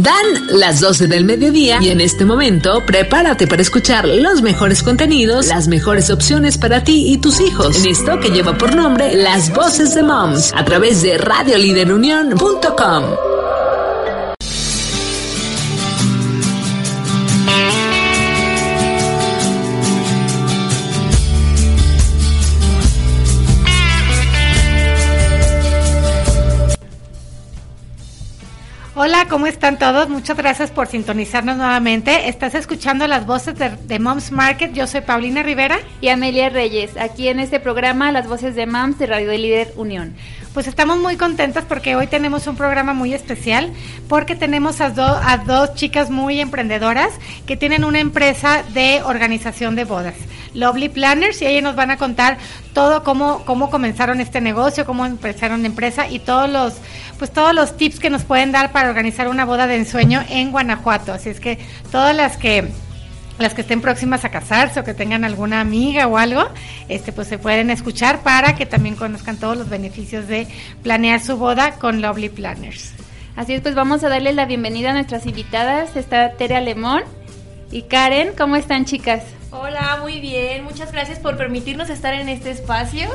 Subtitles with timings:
[0.00, 5.48] Dan las 12 del mediodía y en este momento prepárate para escuchar los mejores contenidos,
[5.48, 9.52] las mejores opciones para ti y tus hijos en esto que lleva por nombre Las
[9.52, 13.37] Voces de Moms a través de radioliderunión.com.
[29.28, 30.08] ¿cómo están todos?
[30.08, 32.28] Muchas gracias por sintonizarnos nuevamente.
[32.28, 34.72] Estás escuchando las voces de, Moms Market.
[34.72, 35.78] Yo soy Paulina Rivera.
[36.00, 40.14] Y Amelia Reyes, aquí en este programa Las Voces de Moms de Radio Líder Unión.
[40.58, 43.72] Pues estamos muy contentas porque hoy tenemos un programa muy especial,
[44.08, 47.12] porque tenemos a, a dos chicas muy emprendedoras
[47.46, 50.16] que tienen una empresa de organización de bodas.
[50.54, 52.38] Lovely Planners y ellos nos van a contar
[52.72, 56.74] todo cómo, cómo comenzaron este negocio, cómo empezaron la empresa y todos los,
[57.20, 60.50] pues todos los tips que nos pueden dar para organizar una boda de ensueño en
[60.50, 61.12] Guanajuato.
[61.12, 61.60] Así es que
[61.92, 62.68] todas las que
[63.38, 66.48] las que estén próximas a casarse o que tengan alguna amiga o algo,
[66.88, 70.46] este pues se pueden escuchar para que también conozcan todos los beneficios de
[70.82, 72.94] planear su boda con Lovely Planners.
[73.36, 75.94] Así es, pues vamos a darle la bienvenida a nuestras invitadas.
[75.94, 77.02] Está Tere Alemón
[77.70, 78.32] y Karen.
[78.36, 79.22] ¿Cómo están, chicas?
[79.50, 80.64] Hola, muy bien.
[80.64, 83.08] Muchas gracias por permitirnos estar en este espacio.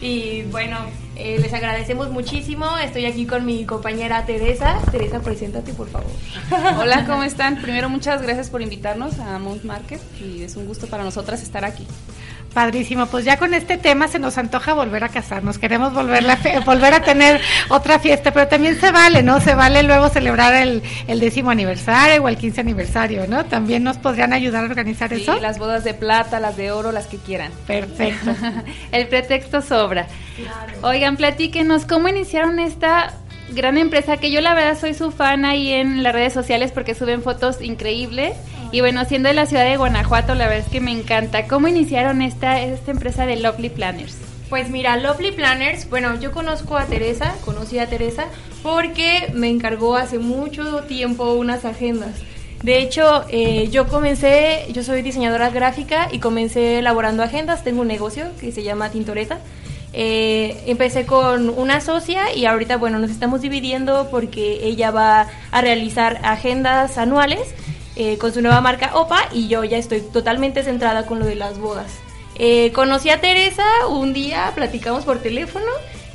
[0.00, 0.78] Y bueno,
[1.16, 2.66] eh, les agradecemos muchísimo.
[2.78, 4.78] Estoy aquí con mi compañera Teresa.
[4.90, 6.10] Teresa, preséntate, por favor.
[6.80, 7.60] Hola, ¿cómo están?
[7.62, 11.64] Primero, muchas gracias por invitarnos a Mount Market y es un gusto para nosotras estar
[11.64, 11.86] aquí.
[12.56, 16.38] Padrísimo, pues ya con este tema se nos antoja volver a casarnos, queremos volver, la
[16.64, 19.42] volver a tener otra fiesta, pero también se vale, ¿no?
[19.42, 20.82] Se vale luego celebrar el,
[21.20, 23.44] décimo aniversario o el quince aniversario, ¿no?
[23.44, 25.38] También nos podrían ayudar a organizar sí, eso.
[25.38, 27.52] las bodas de plata, las de oro, las que quieran.
[27.66, 28.34] Perfecto.
[28.90, 30.06] el pretexto sobra.
[30.80, 33.12] Oigan, platíquenos, ¿cómo iniciaron esta
[33.50, 36.94] gran empresa que yo la verdad soy su fan ahí en las redes sociales porque
[36.94, 38.34] suben fotos increíbles
[38.72, 41.46] y bueno, siendo de la ciudad de Guanajuato, la verdad es que me encanta.
[41.46, 44.16] ¿Cómo iniciaron esta, esta empresa de Lovely Planners?
[44.48, 48.26] Pues mira, Lovely Planners, bueno, yo conozco a Teresa, conocí a Teresa
[48.62, 52.22] porque me encargó hace mucho tiempo unas agendas.
[52.62, 57.64] De hecho, eh, yo comencé, yo soy diseñadora gráfica y comencé elaborando agendas.
[57.64, 59.38] Tengo un negocio que se llama Tintoreta.
[59.92, 65.60] Eh, empecé con una socia y ahorita, bueno, nos estamos dividiendo porque ella va a
[65.60, 67.54] realizar agendas anuales
[67.96, 71.34] eh, con su nueva marca OPA y yo ya estoy totalmente centrada con lo de
[71.34, 71.92] las bodas.
[72.34, 75.64] Eh, conocí a Teresa un día, platicamos por teléfono,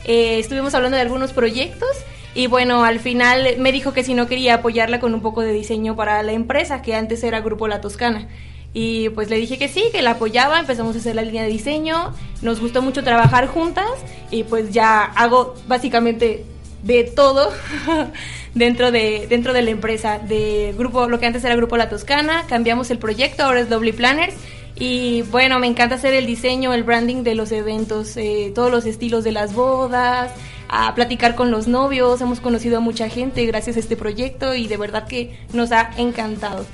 [0.06, 1.90] eh, estuvimos hablando de algunos proyectos
[2.36, 5.52] y bueno, al final me dijo que si no quería apoyarla con un poco de
[5.52, 8.28] diseño para la empresa, que antes era Grupo La Toscana.
[8.74, 11.50] Y pues le dije que sí, que la apoyaba, empezamos a hacer la línea de
[11.50, 13.90] diseño, nos gustó mucho trabajar juntas
[14.30, 16.46] y pues ya hago básicamente
[16.84, 17.52] de todo
[18.54, 22.46] dentro de, dentro de la empresa, de grupo, lo que antes era Grupo La Toscana,
[22.48, 24.36] cambiamos el proyecto, ahora es Doble Planners.
[24.76, 28.86] Y bueno, me encanta hacer el diseño, el branding de los eventos, eh, todos los
[28.86, 30.32] estilos de las bodas,
[30.70, 34.68] a platicar con los novios, hemos conocido a mucha gente gracias a este proyecto y
[34.68, 36.66] de verdad que nos ha encantado.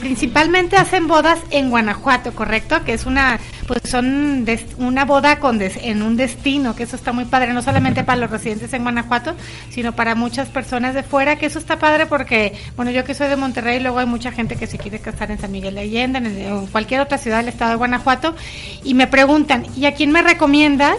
[0.00, 2.82] Principalmente hacen bodas en Guanajuato, ¿correcto?
[2.84, 4.46] Que es una, pues son
[4.78, 8.30] una boda con en un destino, que eso está muy padre, no solamente para los
[8.30, 9.34] residentes en Guanajuato,
[9.70, 13.28] sino para muchas personas de fuera, que eso está padre porque, bueno, yo que soy
[13.28, 16.18] de Monterrey, luego hay mucha gente que se quiere casar en San Miguel de Allende,
[16.18, 18.36] en cualquier otra ciudad del estado de Guanajuato,
[18.84, 20.98] y me preguntan, ¿y a quién me recomiendas?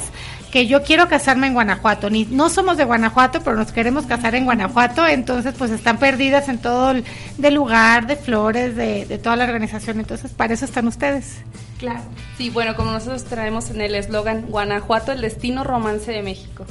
[0.52, 2.10] Que yo quiero casarme en Guanajuato.
[2.10, 6.50] Ni, no somos de Guanajuato, pero nos queremos casar en Guanajuato, entonces pues están perdidas
[6.50, 7.04] en todo el
[7.38, 10.00] de lugar, de flores, de, de toda la organización.
[10.00, 11.38] Entonces, para eso están ustedes.
[11.78, 12.02] Claro.
[12.38, 16.66] Sí, bueno, como nosotros traemos en el eslogan Guanajuato, el destino romance de México.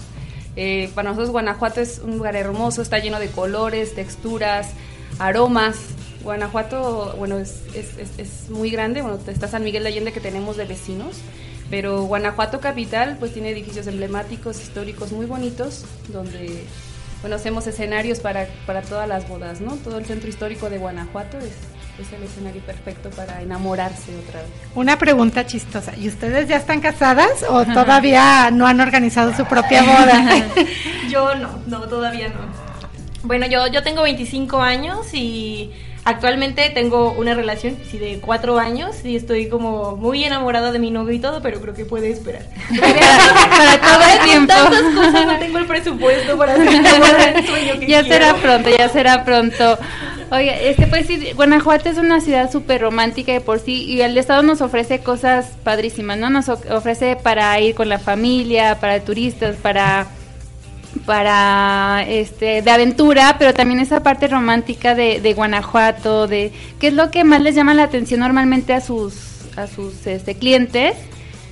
[0.57, 4.71] Eh, para nosotros Guanajuato es un lugar hermoso, está lleno de colores, texturas,
[5.19, 5.77] aromas.
[6.25, 9.03] Guanajuato, bueno, es, es, es, muy grande.
[9.03, 11.19] Bueno, está San Miguel de Allende que tenemos de vecinos
[11.71, 16.65] pero Guanajuato capital pues tiene edificios emblemáticos, históricos muy bonitos, donde
[17.23, 19.73] bueno, hacemos escenarios para, para todas las bodas, ¿no?
[19.77, 21.55] Todo el centro histórico de Guanajuato es,
[21.99, 24.51] es el escenario perfecto para enamorarse otra vez.
[24.75, 29.83] Una pregunta chistosa, ¿y ustedes ya están casadas o todavía no han organizado su propia
[29.83, 30.47] boda?
[31.11, 32.67] yo no, no, todavía no.
[33.23, 35.73] Bueno, yo, yo tengo 25 años y
[36.07, 40.93] Actualmente tengo una relación sí, de cuatro años y estoy como muy enamorada de mi
[40.93, 42.43] novio y todo, pero creo que puede esperar.
[42.81, 44.53] para todo el tiempo.
[44.55, 46.69] Tantas cosas, no tengo el presupuesto para hacer
[47.37, 48.07] el sueño que Ya quiero.
[48.07, 49.79] será pronto, ya será pronto.
[50.31, 54.17] Oiga, este pues sí, Guanajuato es una ciudad súper romántica de por sí y el
[54.17, 56.31] estado nos ofrece cosas padrísimas, ¿no?
[56.31, 60.07] Nos ofrece para ir con la familia, para turistas, para
[60.99, 66.95] para este de aventura, pero también esa parte romántica de, de Guanajuato, de qué es
[66.95, 70.97] lo que más les llama la atención normalmente a sus a sus este, clientes,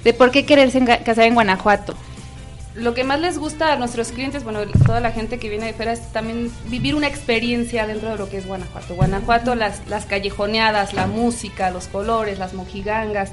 [0.05, 1.95] de por qué quererse casar en Guanajuato.
[2.75, 5.75] Lo que más les gusta a nuestros clientes, bueno, toda la gente que viene de
[5.75, 8.97] fuera, es también vivir una experiencia dentro de lo que es Guanajuato.
[8.97, 13.31] Guanajuato, las, las callejoneadas, la música, los colores, las mojigangas,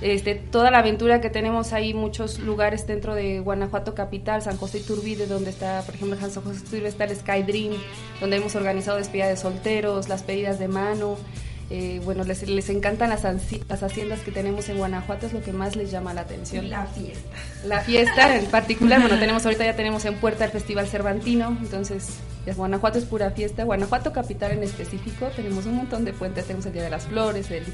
[0.00, 4.78] este, toda la aventura que tenemos ahí, muchos lugares dentro de Guanajuato capital, San José
[4.78, 7.74] Iturbide, donde está, por ejemplo, San José Iturbide está el Sky Dream,
[8.20, 11.16] donde hemos organizado despedida de solteros, las pedidas de mano.
[11.68, 15.52] Eh, bueno, les, les encantan las, las haciendas que tenemos en Guanajuato, es lo que
[15.52, 16.70] más les llama la atención.
[16.70, 17.36] La fiesta.
[17.64, 22.18] La fiesta en particular, bueno, tenemos ahorita ya tenemos en puerta el Festival Cervantino, entonces
[22.46, 23.64] ya Guanajuato es pura fiesta.
[23.64, 27.50] Guanajuato capital en específico, tenemos un montón de puentes, tenemos el Día de las Flores,
[27.50, 27.64] el,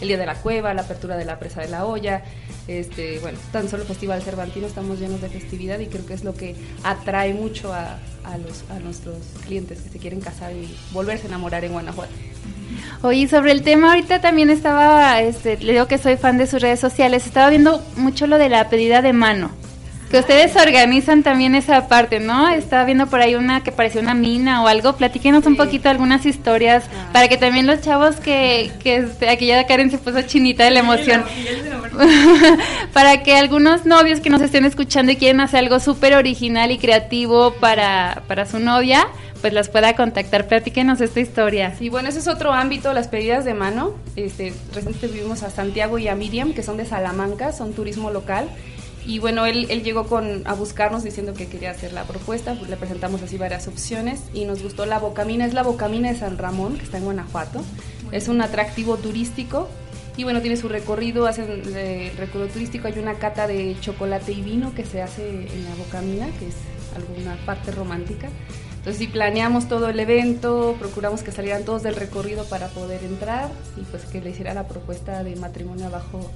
[0.00, 2.22] el Día de la Cueva, la apertura de la Presa de la Olla,
[2.68, 6.34] este, bueno, tan solo Festival Cervantino, estamos llenos de festividad y creo que es lo
[6.34, 6.54] que
[6.84, 11.30] atrae mucho a, a los, a nuestros clientes que se quieren casar y volverse a
[11.30, 12.12] enamorar en Guanajuato.
[13.02, 16.60] Oye, sobre el tema ahorita también estaba, este, le digo que soy fan de sus
[16.60, 19.50] redes sociales, estaba viendo mucho lo de la pedida de mano.
[20.10, 22.48] Que ustedes organizan también esa parte, ¿no?
[22.48, 24.96] Estaba viendo por ahí una que parecía una mina o algo.
[24.96, 29.64] Platíquenos un poquito algunas historias para que también los chavos que, que este, aquí ya
[29.68, 31.24] Karen se puso chinita de la emoción.
[32.92, 36.78] para que algunos novios que nos estén escuchando y quieren hacer algo súper original y
[36.78, 39.06] creativo para, para su novia,
[39.40, 40.48] pues las pueda contactar.
[40.48, 41.74] Platíquenos esta historia.
[41.78, 43.94] Y bueno, ese es otro ámbito, las pedidas de mano.
[44.16, 48.48] Este, recientemente vivimos a Santiago y a Miriam, que son de Salamanca, son turismo local.
[49.06, 52.68] Y bueno, él, él llegó con, a buscarnos diciendo que quería hacer la propuesta, pues
[52.68, 56.36] le presentamos así varias opciones y nos gustó la Bocamina, es la Bocamina de San
[56.38, 57.62] Ramón, que está en Guanajuato.
[58.12, 59.68] Es un atractivo turístico
[60.16, 64.32] y bueno, tiene su recorrido, hacen eh, el recorrido turístico, hay una cata de chocolate
[64.32, 66.56] y vino que se hace en la Bocamina, que es
[66.94, 68.28] alguna parte romántica.
[68.80, 73.50] Entonces, si planeamos todo el evento, procuramos que salieran todos del recorrido para poder entrar
[73.76, 76.30] y pues que le hiciera la propuesta de matrimonio abajo,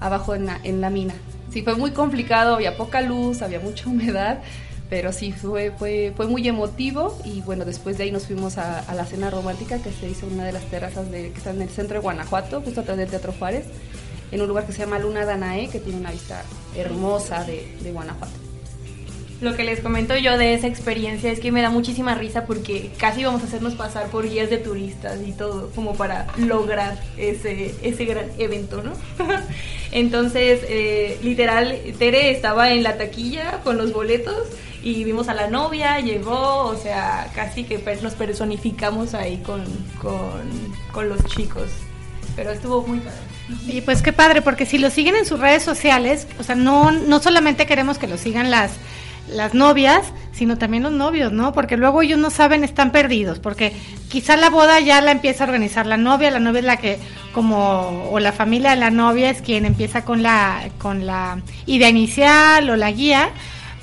[0.00, 1.14] abajo en la, en la mina.
[1.50, 4.40] Sí, fue muy complicado, había poca luz, había mucha humedad,
[4.88, 8.84] pero sí, fue, fue, fue muy emotivo y bueno, después de ahí nos fuimos a,
[8.94, 11.62] la cena romántica que se hizo en una de las terrazas de, que está en
[11.62, 13.66] el centro de Guanajuato, justo atrás del Teatro Juárez,
[14.30, 16.42] en un lugar que se llama Luna Danae, que tiene una vista
[16.76, 18.45] hermosa de Guanajuato.
[19.40, 22.90] Lo que les comento yo de esa experiencia es que me da muchísima risa porque
[22.96, 27.74] casi vamos a hacernos pasar por guías de turistas y todo, como para lograr ese,
[27.82, 28.92] ese gran evento, ¿no?
[29.92, 34.48] Entonces, eh, literal, Tere estaba en la taquilla con los boletos
[34.82, 39.64] y vimos a la novia, llegó, o sea, casi que nos personificamos ahí con,
[40.00, 40.50] con,
[40.92, 41.68] con los chicos.
[42.36, 43.18] Pero estuvo muy padre.
[43.66, 46.90] Y pues qué padre, porque si lo siguen en sus redes sociales, o sea, no,
[46.90, 48.72] no solamente queremos que lo sigan las,
[49.28, 51.52] las novias, sino también los novios, ¿no?
[51.52, 53.72] Porque luego ellos no saben, están perdidos, porque
[54.08, 56.98] quizá la boda ya la empieza a organizar la novia, la novia es la que,
[57.32, 61.88] como, o la familia de la novia es quien empieza con la, con la idea
[61.88, 63.30] inicial o la guía,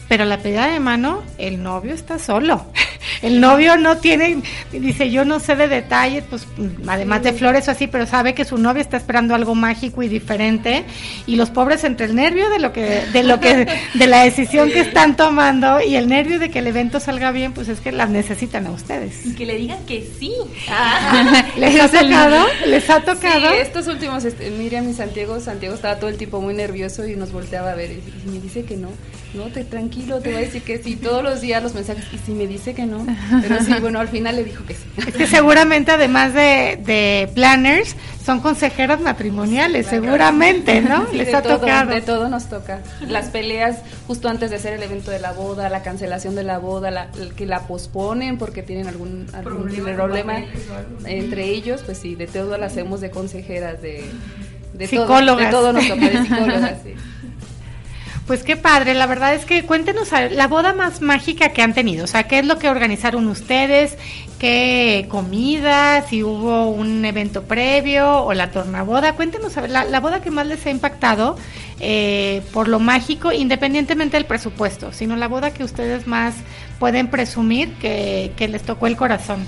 [0.08, 2.66] pero la pedida de mano, el novio está solo.
[3.22, 4.42] El novio no tiene,
[4.72, 6.48] dice, yo no sé de detalles, pues
[6.88, 10.08] además de flores o así, pero sabe que su novia está esperando algo mágico y
[10.08, 10.86] diferente.
[11.28, 14.70] Y los pobres entre el nervio de lo que, de lo que, de la decisión
[14.70, 17.92] que están tomando y el nervio de que el evento salga bien, pues es que
[17.92, 19.26] las necesitan a ustedes.
[19.26, 20.34] Y que le digan que sí.
[21.58, 22.46] ¿Les ha tocado?
[22.66, 23.50] ¿Les ha tocado?
[23.52, 27.16] Sí, estos últimos, este, Miriam y Santiago, Santiago estaba todo el tiempo muy nervioso y
[27.16, 28.90] nos volteaba a ver y, y me dice que no,
[29.34, 32.18] no, te tranquilo, te voy a decir que sí, todos los días los mensajes, y
[32.20, 32.93] si me dice que no,
[33.42, 34.84] pero sí, bueno, al final le dijo que sí.
[34.98, 37.96] Es que seguramente además de, de planners,
[38.26, 41.08] son consejeras matrimoniales, seguramente, ¿no?
[41.12, 41.92] Sí, Les de ha todo, tocado.
[41.92, 42.80] De todo nos toca.
[43.08, 46.58] Las peleas justo antes de hacer el evento de la boda, la cancelación de la
[46.58, 50.46] boda, la, el que la posponen porque tienen algún, algún Problema problema,
[51.06, 54.06] entre ellos, pues sí, de todo lo hacemos de consejeras, de,
[54.74, 55.52] de Psicólogas.
[55.52, 56.94] Todo, de todo nos toca, de psicólogas, sí.
[58.28, 62.06] Pues qué padre, la verdad es que cuéntenos la boda más mágica que han tenido,
[62.06, 63.98] o sea, qué es lo que organizaron ustedes,
[64.40, 70.32] qué comida, si hubo un evento previo o la tornaboda, cuéntenos la, la boda que
[70.32, 71.36] más les ha impactado
[71.82, 76.34] eh, por lo mágico, independientemente del presupuesto, sino la boda que ustedes más
[76.80, 79.46] pueden presumir que, que les tocó el corazón.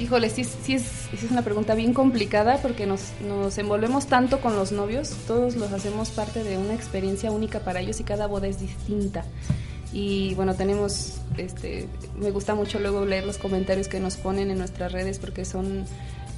[0.00, 4.56] Híjole, sí, es, sí es una pregunta bien complicada porque nos, nos envolvemos tanto con
[4.56, 8.46] los novios, todos los hacemos parte de una experiencia única para ellos y cada boda
[8.46, 9.24] es distinta.
[9.92, 11.86] Y bueno, tenemos, este,
[12.18, 15.84] me gusta mucho luego leer los comentarios que nos ponen en nuestras redes porque son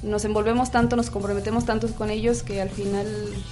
[0.03, 3.07] nos envolvemos tanto, nos comprometemos tanto con ellos que al final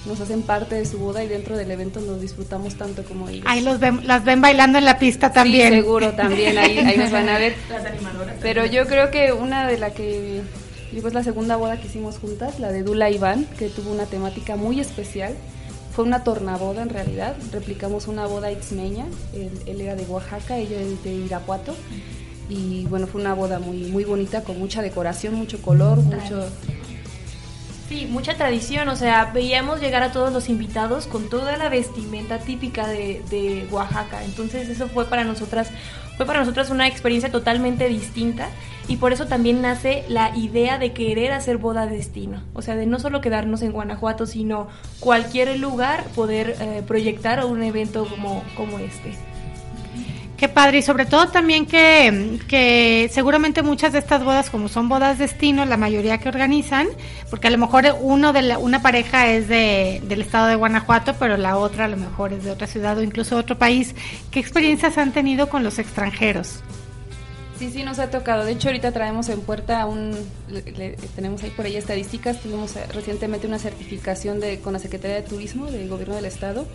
[0.06, 3.44] nos hacen parte de su boda y dentro del evento nos disfrutamos tanto como ellos.
[3.48, 5.72] Ahí los ven, las ven bailando en la pista también.
[5.72, 7.54] Sí, seguro, también, ahí, ahí nos van a ver.
[7.70, 8.36] Las animadoras.
[8.42, 10.42] Pero yo creo que una de la que,
[10.92, 14.04] digo, es la segunda boda que hicimos juntas, la de Dula Iván, que tuvo una
[14.04, 15.34] temática muy especial.
[15.94, 19.04] Fue una tornaboda en realidad, replicamos una boda ixmeña,
[19.34, 21.76] él, él era de Oaxaca, ella es de Irapuato
[22.48, 26.48] y bueno, fue una boda muy, muy bonita, con mucha decoración, mucho color, mucho...
[27.88, 32.38] Sí, mucha tradición, o sea, veíamos llegar a todos los invitados con toda la vestimenta
[32.38, 35.68] típica de, de Oaxaca, entonces eso fue para nosotras,
[36.16, 38.48] fue para nosotras una experiencia totalmente distinta
[38.88, 42.86] y por eso también nace la idea de querer hacer boda destino, o sea, de
[42.86, 44.68] no solo quedarnos en Guanajuato, sino
[45.00, 49.31] cualquier lugar poder eh, proyectar un evento como, como este.
[50.42, 54.88] Qué padre, y sobre todo también que, que, seguramente muchas de estas bodas, como son
[54.88, 56.88] bodas destino, la mayoría que organizan,
[57.30, 61.14] porque a lo mejor uno de la, una pareja es de, del estado de Guanajuato,
[61.16, 63.94] pero la otra a lo mejor es de otra ciudad o incluso otro país.
[64.32, 66.58] ¿Qué experiencias han tenido con los extranjeros?
[67.56, 68.44] Sí, sí, nos ha tocado.
[68.44, 70.16] De hecho, ahorita traemos en puerta un,
[70.48, 72.40] le, tenemos ahí por ahí estadísticas.
[72.40, 76.66] Tuvimos eh, recientemente una certificación de, con la Secretaría de Turismo del Gobierno del Estado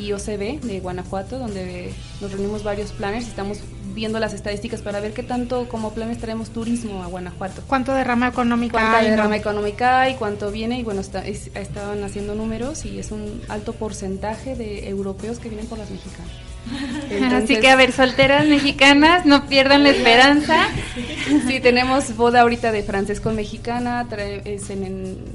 [0.00, 3.58] y OCB de Guanajuato, donde nos reunimos varios planners y estamos
[3.94, 7.62] viendo las estadísticas para ver qué tanto como planners traemos turismo a Guanajuato.
[7.66, 9.10] ¿Cuánto derrama económica ¿Cuánta hay?
[9.10, 9.34] derrama no?
[9.34, 10.14] económica hay?
[10.14, 10.78] ¿Cuánto viene?
[10.78, 15.48] Y bueno, está, es, estaban haciendo números y es un alto porcentaje de europeos que
[15.48, 16.49] vienen por las mexicanas.
[17.10, 20.68] Entonces, Así que a ver, solteras mexicanas, no pierdan la esperanza.
[21.46, 24.84] Sí, tenemos boda ahorita de francés con mexicana, trae, es en,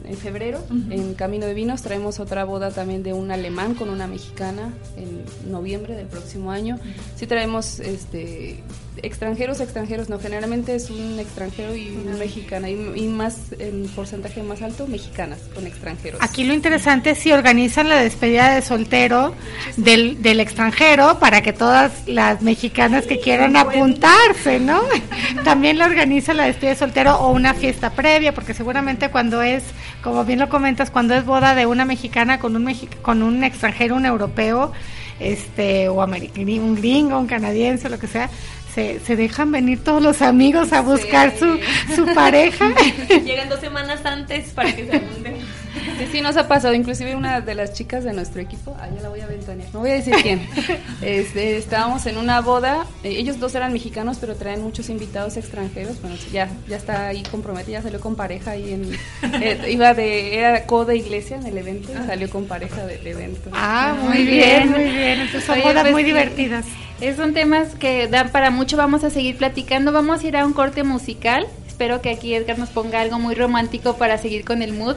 [0.06, 0.94] en, febrero, uh -huh.
[0.94, 1.82] en Camino de Vinos.
[1.82, 6.80] Traemos otra boda también de un alemán con una mexicana en noviembre del próximo año.
[7.16, 8.64] Sí traemos este
[9.04, 14.42] extranjeros, extranjeros, no, generalmente es un extranjero y una mexicana, y, y, más, en porcentaje
[14.44, 16.22] más alto, mexicanas con extranjeros.
[16.22, 19.34] Aquí lo interesante es si organizan la despedida de soltero
[19.78, 24.82] del, del extranjero para que todas las mexicanas que quieran apuntarse, ¿no?
[25.44, 29.64] También lo organiza la despedida de soltero o una fiesta previa, porque seguramente cuando es,
[30.04, 33.96] como bien lo comentas, cuando es boda de una mexicana con un, con un extranjero,
[33.96, 34.72] un europeo,
[35.20, 38.30] este, o un gringo, un canadiense, lo que sea,
[38.74, 41.40] se, se, dejan venir todos los amigos a buscar sí.
[41.40, 42.74] su, su, pareja.
[43.26, 45.38] Llegan dos semanas antes para que se apunten.
[45.98, 46.74] Sí, sí, nos ha pasado.
[46.74, 49.92] Inclusive una de las chicas de nuestro equipo, allá la voy a ventanear, no voy
[49.92, 50.48] a decir quién.
[51.02, 56.02] Este, estábamos en una boda, eh, ellos dos eran mexicanos, pero traen muchos invitados extranjeros.
[56.02, 58.94] Bueno, ya, ya está ahí comprometida, salió con pareja y en,
[59.42, 63.06] eh, iba de, era co de iglesia en el evento y salió con pareja del
[63.06, 63.50] evento.
[63.54, 65.20] Ah, muy, muy bien, bien, muy bien.
[65.22, 66.66] Entonces son Oye, bodas pues, muy divertidas.
[67.02, 70.46] Es son temas que dan para mucho, vamos a seguir platicando, vamos a ir a
[70.46, 71.46] un corte musical.
[71.76, 74.96] Espero que aquí Edgar nos ponga algo muy romántico para seguir con el mood.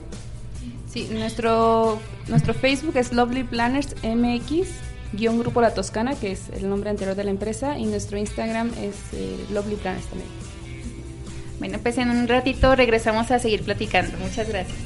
[0.88, 4.68] Sí, nuestro, nuestro Facebook es Lovely Planners MX,
[5.12, 8.68] guion Grupo La Toscana, que es el nombre anterior de la empresa, y nuestro Instagram
[8.80, 10.30] es eh, Lovely Planners también.
[11.59, 14.16] Bueno, pues en un ratito regresamos a seguir platicando.
[14.18, 14.76] Muchas gracias.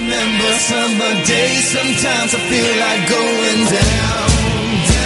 [0.00, 4.40] Remember summer days, sometimes I feel like going down.
[4.86, 4.99] You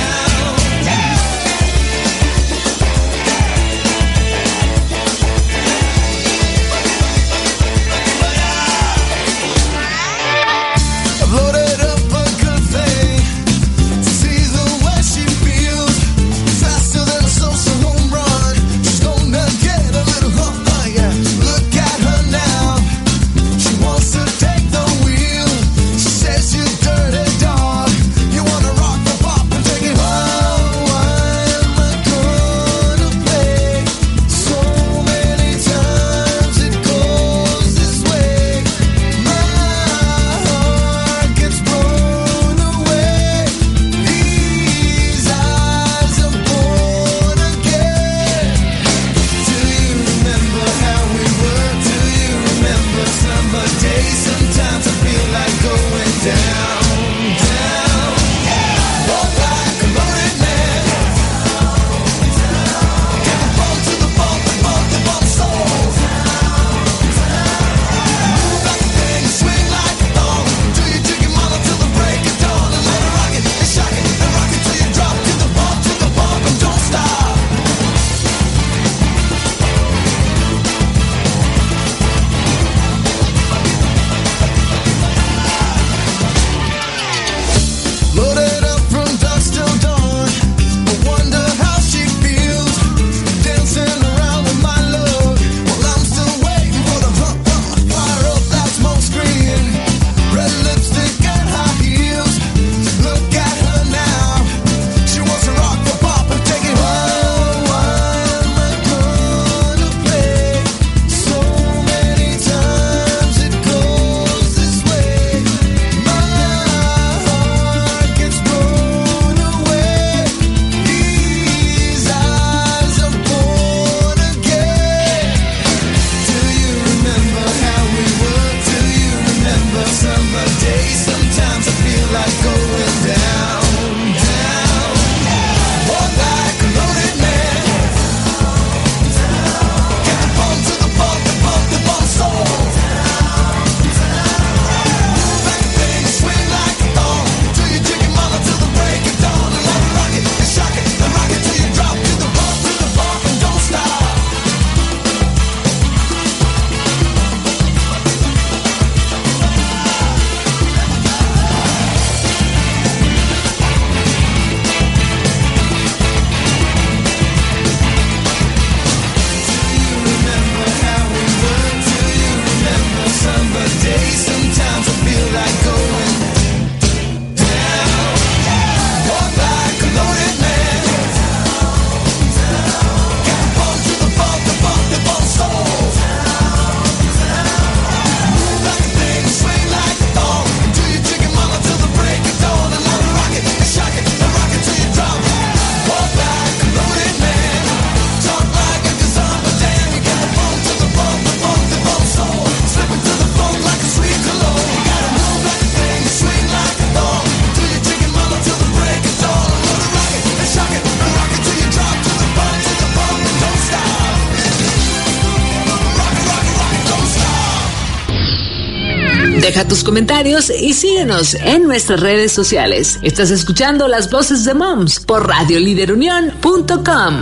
[219.74, 223.00] tus comentarios y síguenos en nuestras redes sociales.
[223.02, 227.14] Estás escuchando las voces de Moms por radioliderunión.com.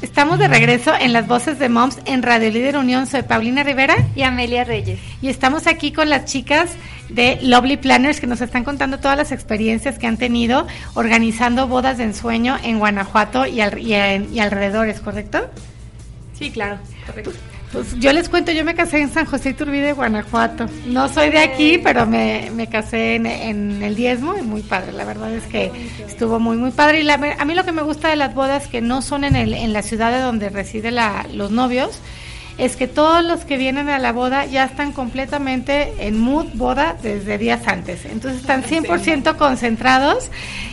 [0.00, 3.08] Estamos de regreso en las voces de Moms en Radio Líder Unión.
[3.08, 5.00] Soy Paulina Rivera y Amelia Reyes.
[5.20, 6.70] Y estamos aquí con las chicas
[7.08, 11.98] de Lovely Planners que nos están contando todas las experiencias que han tenido organizando bodas
[11.98, 15.48] de ensueño en Guanajuato y, y, y alrededores, ¿correcto?
[16.38, 17.32] Sí, claro, correcto.
[17.72, 20.66] Pues yo les cuento, yo me casé en San José Iturbide, Guanajuato.
[20.86, 24.92] No soy de aquí, pero me, me casé en, en, el diezmo y muy padre.
[24.92, 25.72] La verdad es que
[26.06, 27.00] estuvo muy, muy padre.
[27.00, 29.34] Y la, a mí lo que me gusta de las bodas que no son en,
[29.34, 30.96] el, en la ciudad de donde residen
[31.32, 32.00] los novios,
[32.58, 36.96] es que todos los que vienen a la boda ya están completamente en mood boda
[37.02, 38.04] desde días antes.
[38.06, 40.30] Entonces están 100% concentrados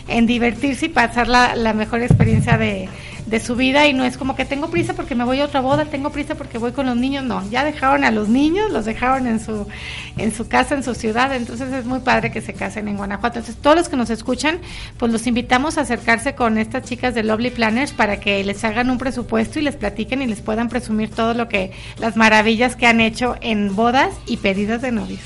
[0.08, 2.88] en divertirse y pasar la, la mejor experiencia de
[3.34, 5.60] de su vida y no es como que tengo prisa porque me voy a otra
[5.60, 8.86] boda, tengo prisa porque voy con los niños, no, ya dejaron a los niños, los
[8.86, 9.66] dejaron en su
[10.18, 13.40] en su casa, en su ciudad, entonces es muy padre que se casen en Guanajuato.
[13.40, 14.60] Entonces, todos los que nos escuchan,
[15.00, 18.92] pues los invitamos a acercarse con estas chicas de Lovely Planners para que les hagan
[18.92, 22.86] un presupuesto y les platiquen y les puedan presumir todo lo que las maravillas que
[22.86, 25.22] han hecho en bodas y pedidas de novios.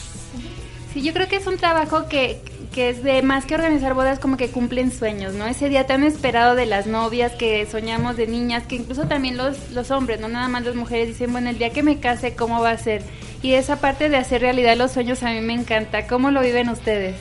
[0.94, 2.40] Sí, yo creo que es un trabajo que
[2.78, 5.48] que es de más que organizar bodas, como que cumplen sueños, ¿no?
[5.48, 9.72] Ese día tan esperado de las novias que soñamos de niñas, que incluso también los,
[9.72, 12.62] los hombres, no nada más las mujeres, dicen, bueno, el día que me case, ¿cómo
[12.62, 13.02] va a ser?
[13.42, 16.06] Y esa parte de hacer realidad los sueños a mí me encanta.
[16.06, 17.16] ¿Cómo lo viven ustedes?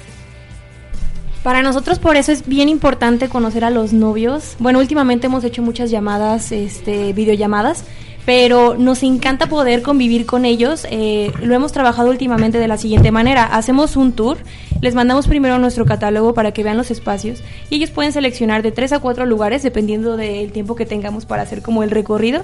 [1.42, 4.56] Para nosotros por eso es bien importante conocer a los novios.
[4.58, 7.82] Bueno, últimamente hemos hecho muchas llamadas, este, videollamadas,
[8.26, 10.84] pero nos encanta poder convivir con ellos.
[10.90, 13.44] Eh, lo hemos trabajado últimamente de la siguiente manera.
[13.44, 14.36] Hacemos un tour,
[14.82, 18.72] les mandamos primero nuestro catálogo para que vean los espacios y ellos pueden seleccionar de
[18.72, 22.42] tres a cuatro lugares dependiendo del tiempo que tengamos para hacer como el recorrido.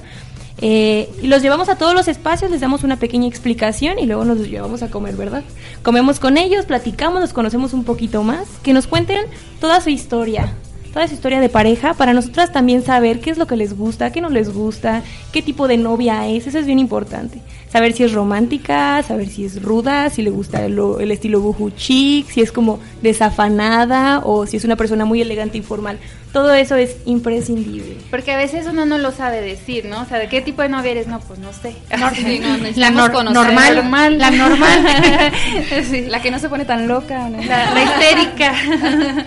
[0.58, 4.38] Eh, los llevamos a todos los espacios, les damos una pequeña explicación y luego nos
[4.38, 5.42] los llevamos a comer, ¿verdad?
[5.82, 9.24] Comemos con ellos, platicamos, nos conocemos un poquito más, que nos cuenten
[9.60, 10.54] toda su historia,
[10.92, 14.12] toda esa historia de pareja, para nosotras también saber qué es lo que les gusta,
[14.12, 15.02] qué no les gusta,
[15.32, 17.40] qué tipo de novia es, eso es bien importante.
[17.72, 21.70] Saber si es romántica, saber si es ruda, si le gusta el, el estilo buju
[21.70, 25.98] chic, si es como desafanada o si es una persona muy elegante y formal.
[26.34, 27.96] Todo eso es imprescindible.
[28.10, 30.02] Porque a veces uno no lo sabe decir, ¿no?
[30.02, 31.06] O sea, ¿de qué tipo de novia eres?
[31.06, 31.74] No, pues no sé.
[32.76, 34.84] la normal, La normal.
[36.08, 37.30] la que no se pone tan loca.
[37.30, 38.54] La, la histérica.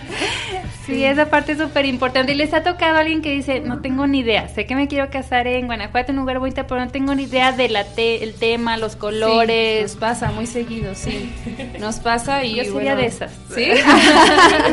[0.86, 2.34] Sí, esa parte es súper importante.
[2.34, 4.88] ¿Y les ha tocado a alguien que dice, no tengo ni idea, sé que me
[4.88, 8.35] quiero casar en Guanajuato, en un lugar bonito, pero no tengo ni idea del el
[8.40, 9.84] tema, los colores?
[9.84, 11.34] nos pasa muy seguido, sí.
[11.80, 12.56] Nos pasa y...
[12.56, 13.32] Yo sería de esas.
[13.54, 13.66] ¿Sí?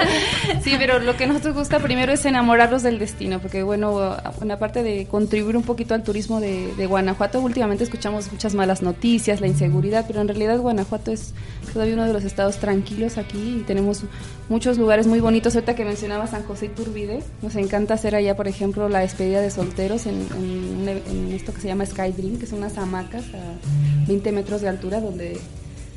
[0.63, 4.83] sí, pero lo que nos gusta primero es enamorarlos del destino, porque bueno, una parte
[4.83, 9.47] de contribuir un poquito al turismo de, de Guanajuato, últimamente escuchamos muchas malas noticias, la
[9.47, 11.35] inseguridad, pero en realidad Guanajuato es
[11.73, 14.05] todavía uno de los estados tranquilos aquí y tenemos
[14.49, 15.55] muchos lugares muy bonitos.
[15.55, 19.51] Ahorita que mencionaba San José Iturbide, nos encanta hacer allá, por ejemplo, la despedida de
[19.51, 20.27] solteros en,
[20.87, 23.52] en, esto que se llama Sky Dream, que son unas hamacas a
[24.07, 25.39] 20 metros de altura donde,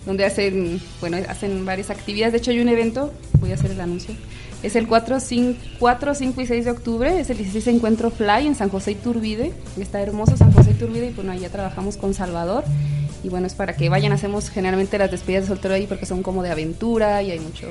[0.06, 2.34] donde hacen, bueno, hacen varias actividades.
[2.34, 4.16] De hecho, hay un evento, voy a hacer el anuncio,
[4.64, 8.48] es el 4, 5, 4, 5 y 6 de octubre, es el 16 Encuentro Fly
[8.48, 9.54] en San José Iturbide.
[9.80, 12.64] Está hermoso San José Iturbide y bueno, allá trabajamos con Salvador
[13.26, 16.22] y bueno, es para que vayan, hacemos generalmente las despedidas de soltero ahí porque son
[16.22, 17.68] como de aventura y hay mucho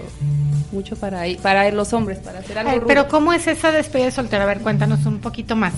[0.73, 2.87] mucho para para los hombres, para hacer algo.
[2.87, 4.43] pero ¿cómo es esa despedida de soltero?
[4.43, 5.75] A ver, cuéntanos un poquito más.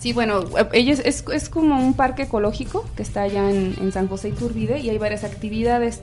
[0.00, 4.30] Sí, bueno, ellos es, es como un parque ecológico que está allá en, San José
[4.30, 6.00] Iturbide y hay varias actividades.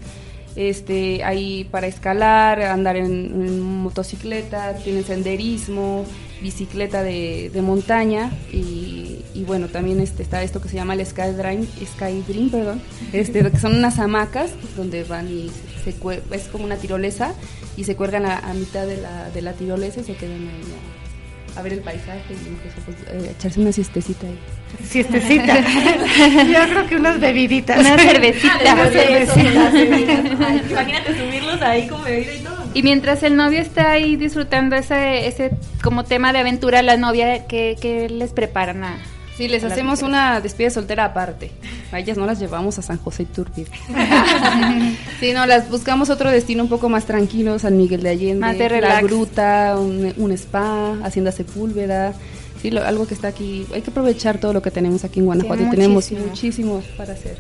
[0.56, 6.06] Este, hay para escalar, andar en, motocicleta, tienen senderismo,
[6.44, 11.66] bicicleta de, montaña y, bueno, también este, está esto que se llama el Sky Dream,
[11.66, 12.82] Sky Dream perdón,
[13.14, 15.50] este, que son unas hamacas donde van y
[15.84, 15.96] se,
[16.36, 17.34] es como una tirolesa
[17.76, 20.97] y se cuelgan a, mitad de la, de la tirolesa y se quedan ahí
[21.58, 22.36] a ver el paisaje y
[22.86, 24.38] pues, eh, echarse una siestecita ahí.
[24.84, 25.60] Siestecita.
[26.46, 27.80] Yo creo que unas bebiditas.
[27.80, 28.60] Una cervecita.
[28.62, 28.92] una
[29.72, 29.72] cervecita.
[30.70, 32.58] imagínate subirlos ahí con bebida y todo.
[32.74, 35.52] Y mientras el novio está ahí disfrutando ese, ese
[35.84, 38.98] como tema de aventura, la novia, ¿qué, qué les preparan a,
[39.38, 41.52] Sí, les hacemos una despedida soltera aparte.
[41.92, 43.70] A ellas no las llevamos a San José Iturbide.
[45.20, 48.58] sí, no, las buscamos otro destino un poco más tranquilo, San Miguel de Allende, más
[48.58, 52.14] de la gruta, un, spa, Hacienda Sepúlveda.
[52.60, 53.68] Sí, algo que está aquí.
[53.76, 57.38] Hay que aprovechar todo lo que tenemos aquí en Guanajuato y tenemos muchísimo para hacer.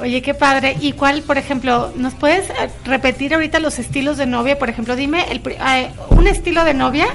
[0.00, 0.78] Oye, qué padre.
[0.80, 4.58] ¿Y cuál, por ejemplo, nos puedes eh, repetir ahorita los estilos de novia?
[4.58, 7.08] Por ejemplo, dime el, eh, un estilo de novia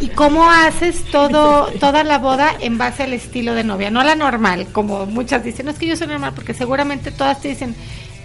[0.00, 3.90] ¿Y cómo haces todo, toda la boda en base al estilo de novia?
[3.90, 5.66] No la normal, como muchas dicen.
[5.66, 7.74] No es que yo soy normal, porque seguramente todas te dicen,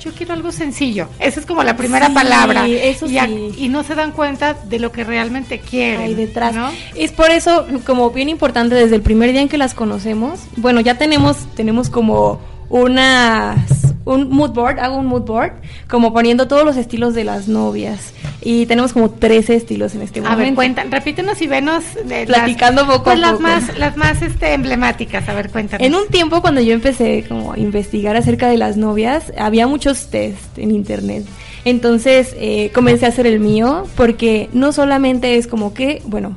[0.01, 1.07] yo quiero algo sencillo.
[1.19, 2.67] Esa es como la primera palabra.
[2.67, 3.55] Eso y, sí.
[3.57, 6.01] y no se dan cuenta de lo que realmente quieren.
[6.01, 6.53] Ahí detrás.
[6.53, 6.69] ¿no?
[6.95, 10.81] Es por eso, como bien importante, desde el primer día en que las conocemos, bueno,
[10.81, 15.53] ya tenemos, tenemos como unas un mood board, hago un mood board,
[15.89, 18.13] como poniendo todos los estilos de las novias.
[18.43, 20.43] Y tenemos como 13 estilos en este A momento.
[20.43, 23.43] ver, cuentan, repítenos y venos de Platicando las, poco pues a las poco.
[23.43, 25.29] más, las más este, emblemáticas.
[25.29, 25.85] A ver, cuéntanos.
[25.85, 30.07] En un tiempo cuando yo empecé como a investigar acerca de las novias, había muchos
[30.07, 31.23] test en internet.
[31.65, 36.35] Entonces eh, comencé a hacer el mío porque no solamente es como que, bueno,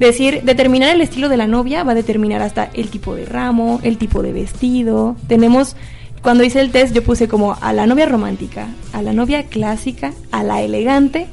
[0.00, 3.78] decir, determinar el estilo de la novia va a determinar hasta el tipo de ramo,
[3.84, 5.16] el tipo de vestido.
[5.28, 5.76] Tenemos,
[6.22, 10.12] cuando hice el test yo puse como a la novia romántica, a la novia clásica,
[10.32, 11.26] a la elegante,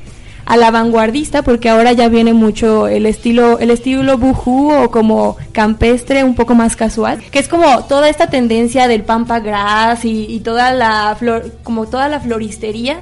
[0.45, 5.37] a la vanguardista porque ahora ya viene mucho el estilo el estilo bujú o como
[5.53, 10.25] campestre un poco más casual que es como toda esta tendencia del pampa grass y,
[10.29, 12.99] y toda la flor como toda la floristería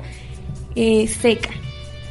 [0.75, 1.49] eh, seca.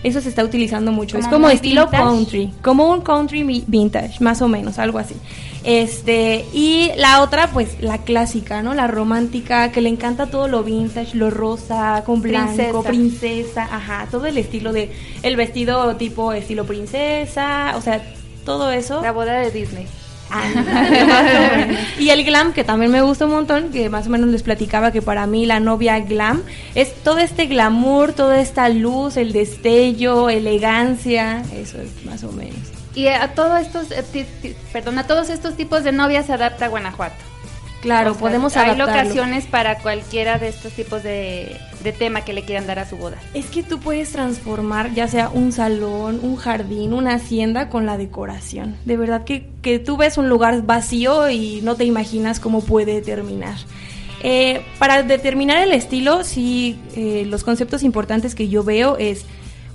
[0.04, 1.16] Eso se está utilizando mucho.
[1.16, 2.02] Es Como estilo vintage.
[2.02, 5.14] country como un country vi- vintage más o menos algo así
[5.64, 10.62] este y la otra pues la clásica no la romántica que le encanta todo lo
[10.64, 12.88] vintage lo rosa con blanco Princesa.
[12.88, 14.90] princesa, ajá, todo el estilo de
[15.22, 18.02] el vestido tipo estilo princesa, o sea,
[18.44, 19.02] todo eso.
[19.02, 19.86] La boda de Disney.
[21.98, 24.90] Y el glam que también me gusta un montón, que más o menos les platicaba
[24.90, 26.42] que para mí la novia glam
[26.74, 32.81] es todo este glamour, toda esta luz, el destello, elegancia, eso es más o menos.
[32.94, 34.26] Y a todos estos, eh,
[34.72, 37.16] perdón, a todos estos tipos de novias se adapta Guanajuato.
[37.80, 38.92] Claro, O sea, podemos Hay adaptarlo.
[39.02, 42.96] locaciones para cualquiera de estos tipos de, de tema que le quieran dar a su
[42.96, 43.16] boda.
[43.34, 47.96] Es que tú puedes transformar ya sea un salón, un jardín, una hacienda con la
[47.98, 48.76] decoración.
[48.84, 53.00] De verdad que, que tú ves un lugar vacío y no te imaginas cómo puede
[53.02, 53.56] terminar.
[54.22, 59.24] Eh, para determinar el estilo, sí, eh, los conceptos importantes que yo veo es,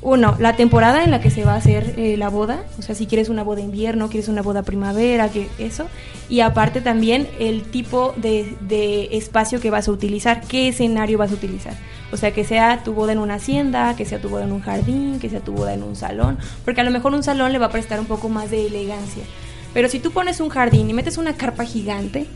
[0.02, 2.94] uno, la temporada en la que se va a hacer eh, la boda, o sea,
[2.94, 5.88] si quieres una boda invierno, quieres una boda primavera, que eso,
[6.30, 11.32] y aparte también el tipo de, de espacio que vas a utilizar, qué escenario vas
[11.32, 11.74] a utilizar.
[12.12, 14.62] O sea, que sea tu boda en una hacienda, que sea tu boda en un
[14.62, 17.60] jardín, que sea tu boda en un salón, porque a lo mejor un salón le
[17.60, 19.24] va a prestar un poco más de elegancia.
[19.74, 22.28] Pero si tú pones un jardín y metes una carpa gigante,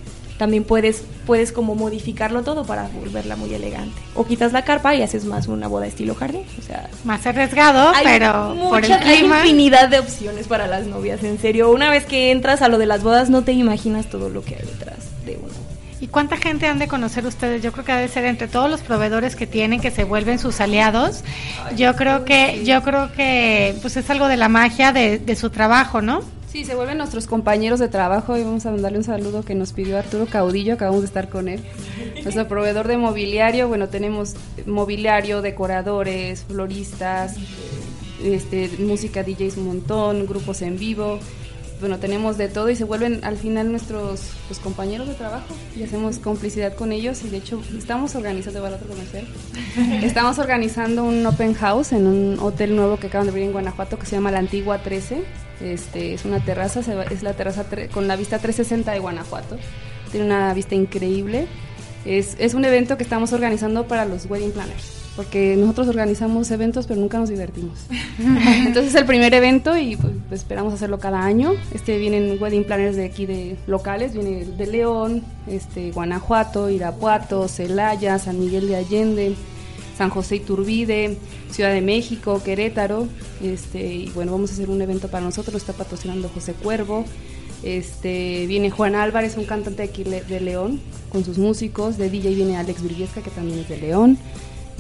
[0.42, 4.02] también puedes, puedes como modificarlo todo para volverla muy elegante.
[4.16, 6.42] O quitas la carpa y haces más una boda estilo jardín.
[6.58, 9.38] O sea, Más arriesgado, pero por el muchas- hay clima.
[9.42, 11.70] infinidad de opciones para las novias, en serio.
[11.70, 14.56] Una vez que entras a lo de las bodas, no te imaginas todo lo que
[14.56, 15.54] hay detrás de una.
[16.00, 17.62] ¿Y cuánta gente han de conocer ustedes?
[17.62, 20.60] Yo creo que debe ser entre todos los proveedores que tienen que se vuelven sus
[20.60, 21.24] aliados.
[21.78, 25.52] Yo creo que yo creo que pues es algo de la magia de, de su
[25.52, 26.24] trabajo, ¿no?
[26.52, 29.72] Sí, se vuelven nuestros compañeros de trabajo y vamos a mandarle un saludo que nos
[29.72, 31.62] pidió Arturo Caudillo, acabamos de estar con él.
[32.24, 34.36] Nuestro proveedor de mobiliario, bueno, tenemos
[34.66, 37.38] mobiliario, decoradores, floristas,
[38.22, 41.20] este, música DJs un montón, grupos en vivo.
[41.82, 45.82] Bueno, tenemos de todo y se vuelven al final nuestros pues, compañeros de trabajo y
[45.84, 49.28] hacemos complicidad con ellos y de hecho estamos organizando, ¿va otro comercial?
[50.04, 53.98] Estamos organizando un open house en un hotel nuevo que acaban de abrir en Guanajuato
[53.98, 55.24] que se llama La Antigua 13.
[55.60, 59.00] Este, es una terraza, se va- es la terraza tre- con la vista 360 de
[59.00, 59.58] Guanajuato.
[60.12, 61.48] Tiene una vista increíble.
[62.06, 66.88] Es, es un evento que estamos organizando para los wedding planners, porque nosotros organizamos eventos
[66.88, 67.80] pero nunca nos divertimos.
[68.20, 71.54] Entonces es el primer evento y pues, esperamos hacerlo cada año.
[71.74, 78.20] Este vienen wedding planners de aquí de locales, viene de León, este Guanajuato, Irapuato, Celaya,
[78.20, 79.36] San Miguel de Allende,
[79.98, 81.18] San José Iturbide,
[81.52, 83.08] Ciudad de México, Querétaro,
[83.44, 87.06] este y bueno vamos a hacer un evento para nosotros, está patrocinando José Cuervo.
[87.64, 91.98] Este, viene Juan Álvarez, un cantante de aquí de León, con sus músicos.
[91.98, 94.18] De DJ viene Alex Virguesca, que también es de León.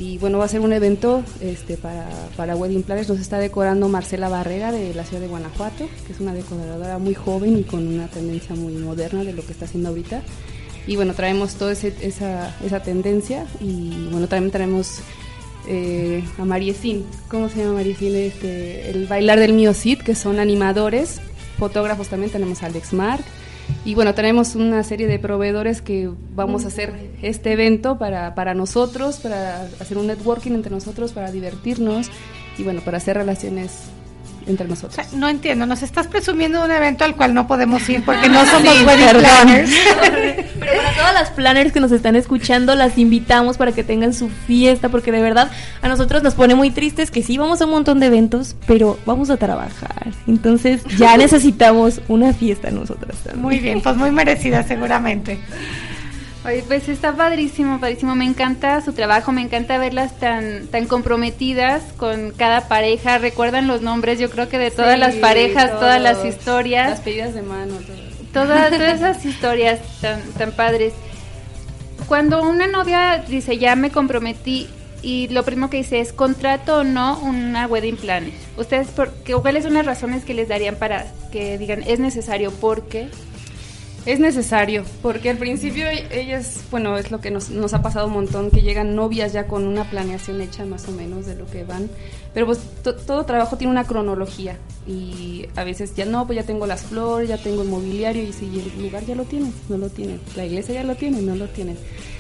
[0.02, 3.08] Y bueno, va a ser un evento este, para, para Wedding Planners.
[3.08, 7.14] Nos está decorando Marcela Barrera de la ciudad de Guanajuato, que es una decoradora muy
[7.14, 10.24] joven y con una tendencia muy moderna de lo que está haciendo ahorita.
[10.88, 13.46] Y bueno, traemos toda esa, esa tendencia.
[13.60, 15.02] Y bueno, también traemos
[15.68, 17.06] eh, a Mariecín.
[17.28, 18.16] ¿Cómo se llama Mariecín?
[18.16, 21.22] Este, el Bailar del Mío Cid, que son animadores,
[21.60, 22.32] fotógrafos también.
[22.32, 23.24] Tenemos a Alex Mark.
[23.84, 28.54] Y bueno, tenemos una serie de proveedores que vamos a hacer este evento para, para
[28.54, 32.10] nosotros, para hacer un networking entre nosotros, para divertirnos
[32.58, 33.91] y bueno, para hacer relaciones
[34.48, 34.96] entre O nosotros.
[34.96, 38.46] sea, no entiendo, nos estás presumiendo un evento al cual no podemos ir porque no
[38.46, 39.22] somos Sí, wedding perdón.
[39.24, 39.72] planners.
[40.60, 44.14] Pero para todas todas las planners que nos están escuchando, las invitamos para que tengan
[44.14, 45.50] su fiesta, porque de verdad
[45.82, 49.00] a nosotros nos pone muy tristes que sí vamos a un montón de eventos, pero
[49.06, 50.12] vamos a trabajar.
[50.28, 53.42] Entonces ya necesitamos una fiesta nosotras también.
[53.42, 55.40] Muy bien, pues muy merecida seguramente.
[56.44, 58.16] Oye, pues está padrísimo, padrísimo.
[58.16, 63.20] Me encanta su trabajo, me encanta verlas tan, tan comprometidas con cada pareja.
[63.20, 66.90] Recuerdan los nombres, yo creo que de todas las parejas, todas las historias.
[66.90, 67.76] Las pedidas de mano.
[68.34, 70.94] Todas, todas esas historias tan, tan padres.
[72.08, 74.68] Cuando una novia dice, ya me comprometí,
[75.04, 78.34] y lo primero que dice es, ¿contrato o no una wedding planner?
[78.58, 82.52] ¿Ustedes por, qué, cuáles son las razones que les darían para que digan, es necesario?
[82.52, 83.10] ¿Por qué?
[84.04, 88.08] Es necesario, porque al principio e-, ellas, bueno, es lo que nos, nos, ha pasado
[88.08, 91.46] un montón, que llegan novias ya con una planeación hecha más o menos de lo
[91.46, 91.88] que van,
[92.34, 96.66] pero pues todo trabajo tiene una cronología y a veces ya no, pues ya tengo
[96.66, 99.90] las flores, ya tengo el mobiliario y si el lugar ya lo tienes, no lo
[99.90, 101.78] tienen, la iglesia ya lo tiene, no lo tienen.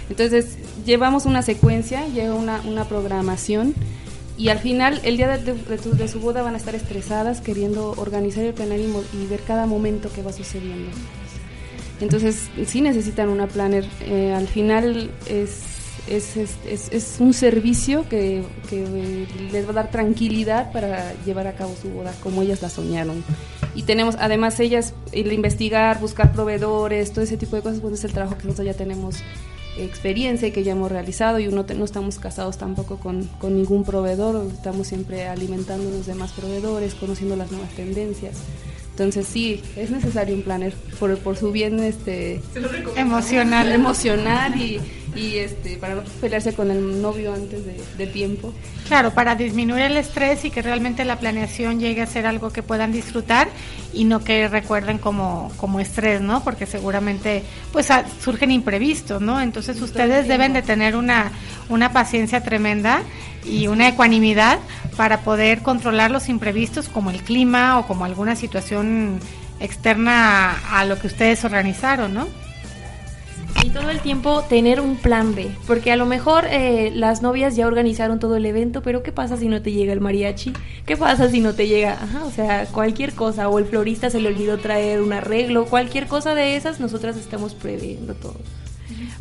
[0.07, 3.73] Entonces llevamos una secuencia, lleva una, una programación
[4.37, 7.91] y al final el día de, de, de, su boda van a estar estresadas queriendo
[7.97, 10.91] organizar el planear y, y ver cada momento que va sucediendo.
[12.01, 13.85] Entonces, sí necesitan una planner.
[14.01, 15.61] Eh, al final es,
[16.07, 18.43] es, es, es, un servicio que,
[19.51, 23.23] les va a dar tranquilidad para llevar a cabo su boda como ellas la soñaron.
[23.75, 28.03] Y tenemos, además, ellas, el investigar, buscar proveedores, todo ese tipo de cosas, pues es
[28.03, 29.17] el trabajo que nosotros ya tenemos
[29.77, 33.55] experiencia y que ya hemos realizado y uno te, no estamos casados tampoco con, con,
[33.55, 38.35] ningún proveedor, estamos siempre alimentándonos de más proveedores, conociendo las nuevas tendencias.
[39.01, 42.39] Entonces sí, es necesario un planner por, por su bien este
[42.95, 44.79] emocional, emocional y,
[45.15, 48.53] y, este para no pelearse con el novio antes de, de, tiempo.
[48.87, 52.63] Claro, para disminuir el estrés y que realmente la planeación llegue a ser algo que
[52.63, 53.49] puedan disfrutar
[53.93, 56.43] y no que recuerden como, como estrés, ¿no?
[56.43, 57.89] Porque seguramente pues
[58.21, 59.41] surgen imprevistos, ¿no?
[59.41, 61.31] Entonces ustedes deben de tener una,
[61.69, 63.03] una paciencia tremenda
[63.43, 64.59] y una ecuanimidad
[64.95, 69.19] para poder controlar los imprevistos como el clima o como alguna situación
[69.59, 72.27] externa a lo que ustedes organizaron, ¿no?
[73.63, 77.55] Y todo el tiempo tener un plan B, porque a lo mejor eh, las novias
[77.55, 80.53] ya organizaron todo el evento, pero ¿qué pasa si no te llega el mariachi?
[80.85, 84.19] ¿Qué pasa si no te llega, ajá, o sea, cualquier cosa, o el florista se
[84.19, 88.37] le olvidó traer un arreglo, cualquier cosa de esas, nosotras estamos previendo todo.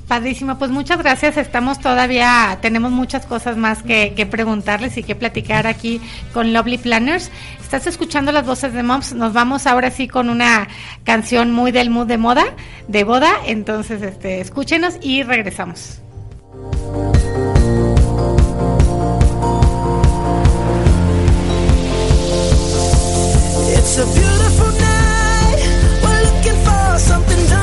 [0.09, 1.37] Padrísimo, pues muchas gracias.
[1.37, 6.01] Estamos todavía, tenemos muchas cosas más que, preguntarles y que platicar aquí
[6.35, 7.31] con Lovely Planners.
[7.61, 9.12] Estás escuchando las voces de Moms.
[9.12, 10.66] Nos vamos ahora sí con una
[11.05, 12.44] canción muy del mood de moda,
[12.88, 13.31] de boda.
[13.46, 16.01] Entonces, este, escúchenos y regresamos.
[23.73, 25.59] It's a beautiful night.
[26.03, 27.60] We're looking for something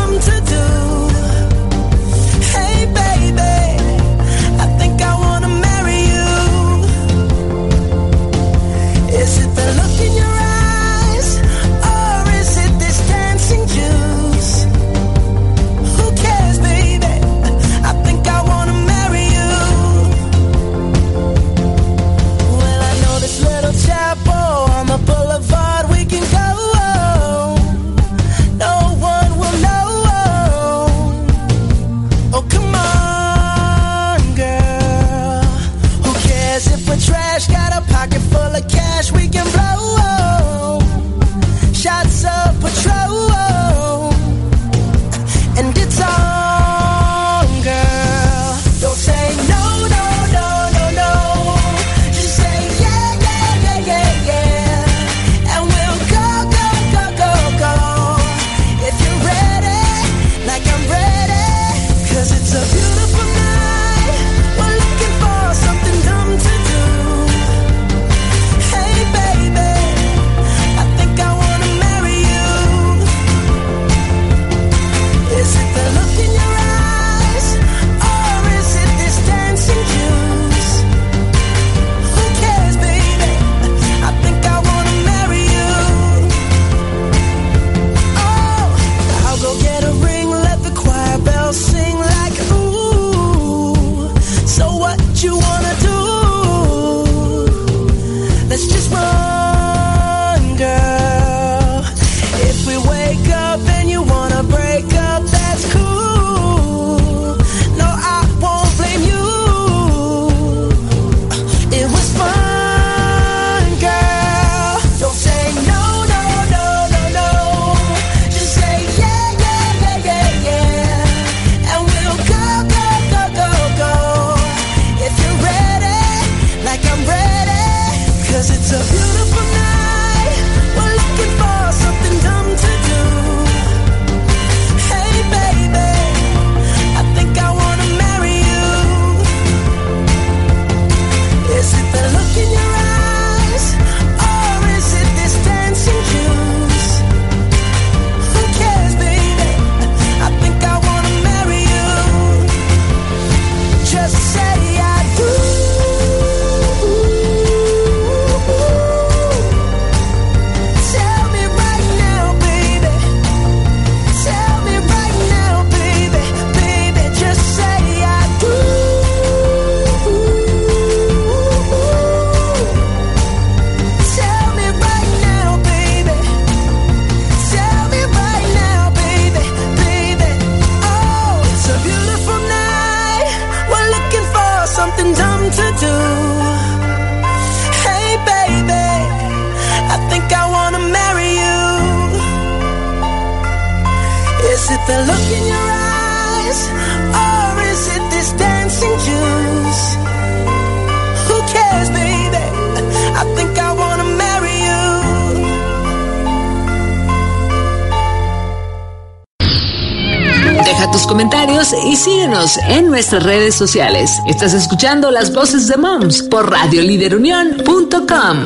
[211.17, 214.21] comentarios y síguenos en nuestras redes sociales.
[214.27, 218.37] Estás escuchando las voces de Moms por radioliderunión.com.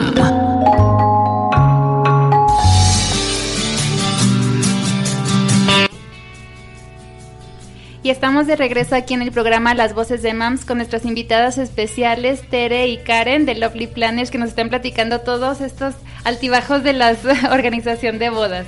[8.03, 11.57] Y estamos de regreso aquí en el programa Las Voces de Mams con nuestras invitadas
[11.57, 16.93] especiales Tere y Karen de Lovely Planners que nos están platicando todos estos altibajos de
[16.93, 17.17] la
[17.51, 18.65] organización de bodas.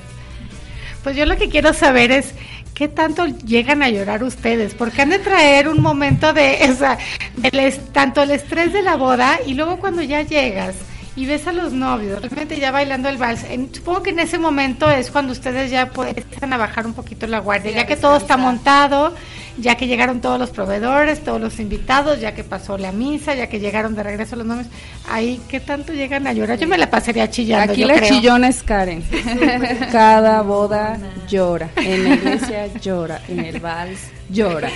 [1.03, 2.33] Pues yo lo que quiero saber es
[2.73, 6.97] qué tanto llegan a llorar ustedes, porque han de traer un momento de, o sea,
[7.51, 10.75] es- tanto el estrés de la boda y luego cuando ya llegas
[11.15, 13.43] y ves a los novios, realmente ya bailando el vals.
[13.43, 17.27] en- supongo que en ese momento es cuando ustedes ya empiezan a bajar un poquito
[17.27, 19.13] la guardia, ya que todo está montado,
[19.57, 23.47] ya que llegaron todos los proveedores, todos los invitados, ya que pasó la misa, ya
[23.47, 24.67] que llegaron de regreso los novios.
[25.09, 26.57] Ahí, ¿qué tanto llegan a llorar?
[26.57, 27.71] Yo me la pasaría chillando.
[27.73, 28.09] Aquí yo la creo.
[28.09, 29.03] chillona es Karen.
[29.91, 30.97] Cada boda
[31.29, 31.69] llora.
[31.75, 33.21] En la iglesia llora.
[33.27, 33.99] En el vals
[34.29, 34.69] llora.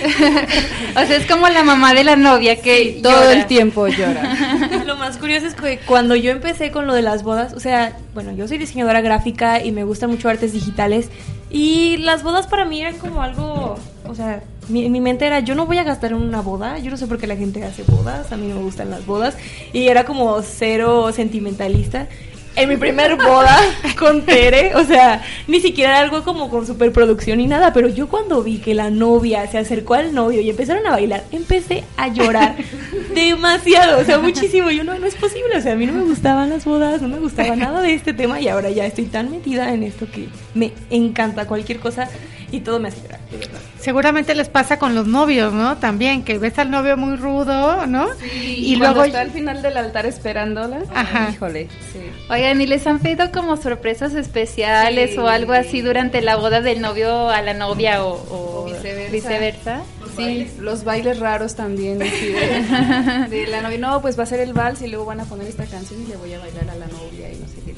[0.94, 3.32] O sea, es como la mamá de la novia que Todo llora.
[3.32, 4.36] el tiempo llora.
[4.86, 7.96] Lo más curioso es que cuando yo empecé con lo de las bodas, o sea,
[8.14, 11.08] bueno, yo soy diseñadora gráfica y me gustan mucho artes digitales
[11.50, 15.54] y las bodas para mí eran como algo, o sea, mi, mi mente era, yo
[15.54, 17.82] no voy a gastar en una boda, yo no sé por qué la gente hace
[17.84, 19.36] bodas, a mí no me gustan las bodas
[19.72, 22.08] y era como cero sentimentalista.
[22.56, 23.56] En mi primer boda
[23.98, 28.08] con Tere, o sea, ni siquiera era algo como con superproducción ni nada, pero yo
[28.08, 32.08] cuando vi que la novia se acercó al novio y empezaron a bailar, empecé a
[32.08, 32.56] llorar
[33.14, 34.72] demasiado, o sea, muchísimo.
[34.72, 37.06] Yo no, no es posible, o sea, a mí no me gustaban las bodas, no
[37.06, 40.28] me gustaba nada de este tema y ahora ya estoy tan metida en esto que
[40.54, 42.08] me encanta cualquier cosa
[42.50, 43.60] y todo me hace llorar, de verdad.
[43.80, 45.76] Seguramente les pasa con los novios, ¿no?
[45.78, 48.08] También, que ves al novio muy rudo, ¿no?
[48.34, 49.04] Y, luego...
[49.04, 50.80] está al final del altar esperándola.
[50.94, 51.30] Ajá.
[51.32, 51.68] Híjole.
[51.92, 52.00] Sí.
[52.28, 55.18] Oigan, ¿y les han pedido como sorpresas especiales Sí.
[55.18, 59.12] o algo así durante la boda del novio a la novia o, o O viceversa.
[59.12, 59.80] viceversa?
[60.16, 61.98] Sí, los bailes raros también.
[61.98, 62.10] de,
[63.30, 65.46] de la novia, no, pues va a ser el vals y luego van a poner
[65.46, 67.27] esta canción y le voy a bailar a la novia.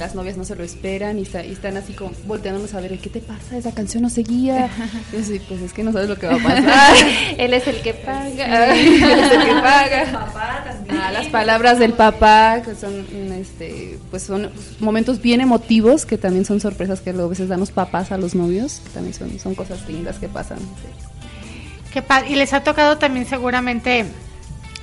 [0.01, 2.97] Las novias no se lo esperan y, está- y están así como volteándonos a ver,
[2.97, 3.55] ¿qué te pasa?
[3.55, 4.67] Esa canción no seguía.
[5.13, 6.95] Y yo, sí, pues es que no sabes lo que va a pasar.
[7.37, 8.73] Él es el que paga.
[8.73, 10.27] Él es el que paga.
[11.03, 14.49] Ah, las palabras del papá, que son, mm, este, pues son
[14.79, 18.17] momentos bien emotivos, que también son sorpresas que luego a veces dan los papás a
[18.17, 20.59] los novios, que también son, son cosas lindas que pasan.
[20.59, 21.85] sí.
[21.93, 24.05] qué pa- y les ha tocado también seguramente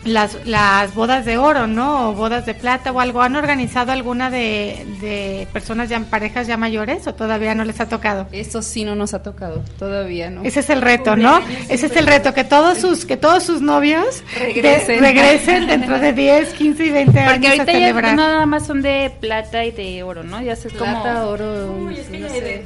[0.08, 2.10] las, las bodas de oro, ¿no?
[2.10, 3.22] O bodas de plata o algo.
[3.22, 7.88] ¿Han organizado alguna de, de personas ya, parejas ya mayores o todavía no les ha
[7.88, 8.26] tocado?
[8.32, 10.42] Eso sí no nos ha tocado, todavía no.
[10.42, 11.40] Ese es el reto, ¿no?
[11.68, 15.00] Ese es el reto, que todos sus, que todos sus novios de- Regresen.
[15.00, 18.14] regresen dentro de 10, 15 y 20 años Porque a ahorita ya celebrar.
[18.16, 20.40] no nada más son de plata y de oro, ¿no?
[20.42, 20.78] Ya es como...
[21.02, 22.64] Plata, oro, no sé.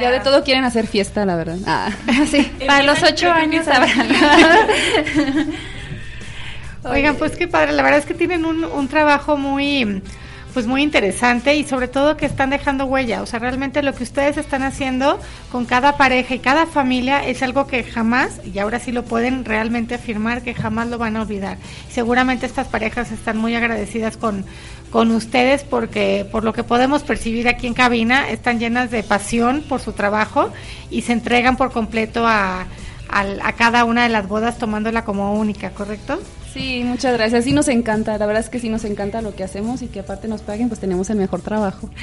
[0.00, 1.58] ya de todo quieren hacer fiesta, la verdad.
[1.66, 1.90] Ah.
[2.30, 4.08] Sí, para los ocho años habrán.
[6.90, 10.02] Oigan, pues qué padre, la verdad es que tienen un, un trabajo muy
[10.56, 14.04] pues muy interesante y sobre todo que están dejando huella, o sea, realmente lo que
[14.04, 15.20] ustedes están haciendo
[15.52, 19.44] con cada pareja y cada familia es algo que jamás, y ahora sí lo pueden
[19.44, 21.58] realmente afirmar, que jamás lo van a olvidar.
[21.90, 24.46] Seguramente estas parejas están muy agradecidas con,
[24.90, 29.62] con ustedes porque por lo que podemos percibir aquí en cabina, están llenas de pasión
[29.68, 30.50] por su trabajo
[30.90, 32.64] y se entregan por completo a,
[33.08, 36.20] al- a cada una de las bodas tomándola como única, ¿correcto?
[36.52, 37.44] Sí, muchas gracias.
[37.44, 40.00] Sí nos encanta, la verdad es que sí nos encanta lo que hacemos y que
[40.00, 41.90] aparte nos paguen, pues tenemos el mejor trabajo.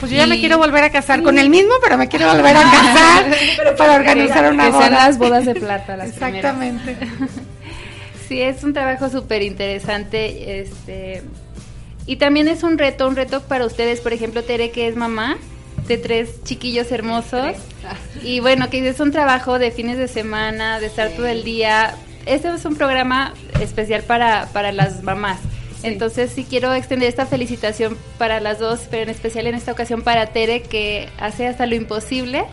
[0.00, 2.56] Pues yo ya me quiero volver a casar con el mismo, pero me quiero volver
[2.56, 6.34] a casar para organizar una que sean las bodas de plata, las primeras.
[6.56, 6.96] Exactamente.
[8.28, 10.60] Sí, es un trabajo súper interesante.
[10.60, 11.22] Este,
[12.06, 15.36] y también es un reto, un reto para ustedes, por ejemplo, Tere, que es mamá
[15.88, 17.56] de tres chiquillos hermosos.
[18.22, 21.94] Y bueno, que es un trabajo de fines de semana, de estar todo el día.
[22.26, 25.40] Este es un programa especial para, para las mamás.
[25.82, 30.02] Entonces sí quiero extender esta felicitación para las dos, pero en especial en esta ocasión
[30.02, 32.44] para Tere, que hace hasta lo imposible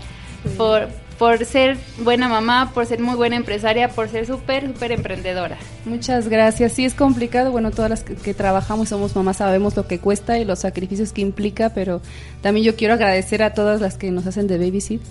[0.57, 0.89] por,
[1.19, 5.57] por ser buena mamá, por ser muy buena empresaria, por ser súper, súper emprendedora.
[5.83, 6.71] Muchas gracias.
[6.71, 7.51] Sí, es complicado.
[7.51, 10.59] Bueno, todas las que, que trabajamos y somos mamás sabemos lo que cuesta y los
[10.59, 12.01] sacrificios que implica, pero
[12.41, 15.01] también yo quiero agradecer a todas las que nos hacen de babysit.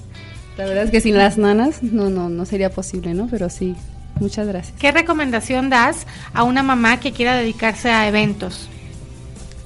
[0.57, 3.29] La verdad es que sin las nanas no, no, no sería posible, ¿no?
[3.31, 3.77] Pero sí,
[4.19, 4.77] muchas gracias.
[4.81, 8.69] ¿Qué recomendación das a una mamá que quiera dedicarse a eventos?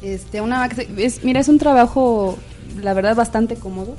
[0.02, 2.36] Este, una es, mira, es un trabajo,
[2.82, 3.96] la verdad, bastante cómodo.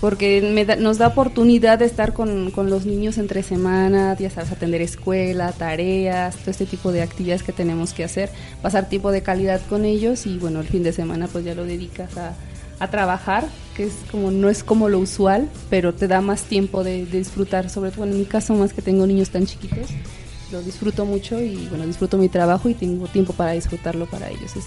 [0.00, 4.30] Porque me da- nos da oportunidad de estar con, con los niños entre semana, ya
[4.30, 8.30] sabes, atender escuela, tareas, todo este tipo de actividades que tenemos que hacer,
[8.62, 11.64] pasar tiempo de calidad con ellos y bueno, el fin de semana pues ya lo
[11.64, 12.34] dedicas a,
[12.78, 13.46] a trabajar,
[13.76, 17.18] que es como no es como lo usual, pero te da más tiempo de, de
[17.18, 19.88] disfrutar, sobre todo en mi caso más que tengo niños tan chiquitos,
[20.52, 24.56] lo disfruto mucho y bueno, disfruto mi trabajo y tengo tiempo para disfrutarlo para ellos.
[24.56, 24.66] Es,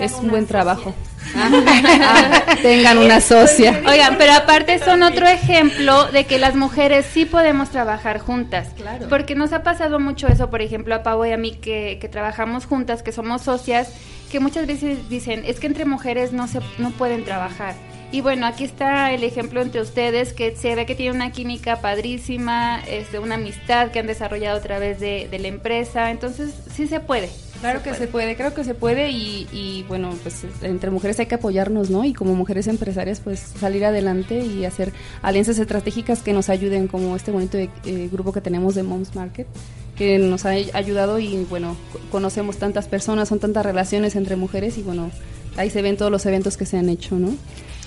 [0.00, 0.94] es un buen trabajo.
[1.34, 1.50] Ah,
[2.48, 3.82] ah, tengan una socia.
[3.86, 8.68] Oigan, pero aparte son otro ejemplo de que las mujeres sí podemos trabajar juntas.
[8.76, 9.06] Claro.
[9.08, 12.08] Porque nos ha pasado mucho eso, por ejemplo, a Pau y a mí que, que
[12.08, 13.92] trabajamos juntas, que somos socias,
[14.30, 17.74] que muchas veces dicen, es que entre mujeres no se no pueden trabajar.
[18.10, 21.82] Y bueno, aquí está el ejemplo entre ustedes, que se ve que tienen una química
[21.82, 26.86] padrísima, este, una amistad que han desarrollado a través de, de la empresa, entonces sí
[26.86, 27.28] se puede.
[27.60, 31.26] Claro que se puede, creo que se puede y, y, bueno, pues entre mujeres hay
[31.26, 32.04] que apoyarnos, ¿no?
[32.04, 34.92] Y como mujeres empresarias, pues salir adelante y hacer
[35.22, 37.68] alianzas estratégicas que nos ayuden, como este bonito eh,
[38.12, 39.48] grupo que tenemos de Moms Market,
[39.96, 44.78] que nos ha ayudado y bueno, co- conocemos tantas personas, son tantas relaciones entre mujeres
[44.78, 45.10] y bueno,
[45.56, 47.34] ahí se ven todos los eventos que se han hecho, ¿no?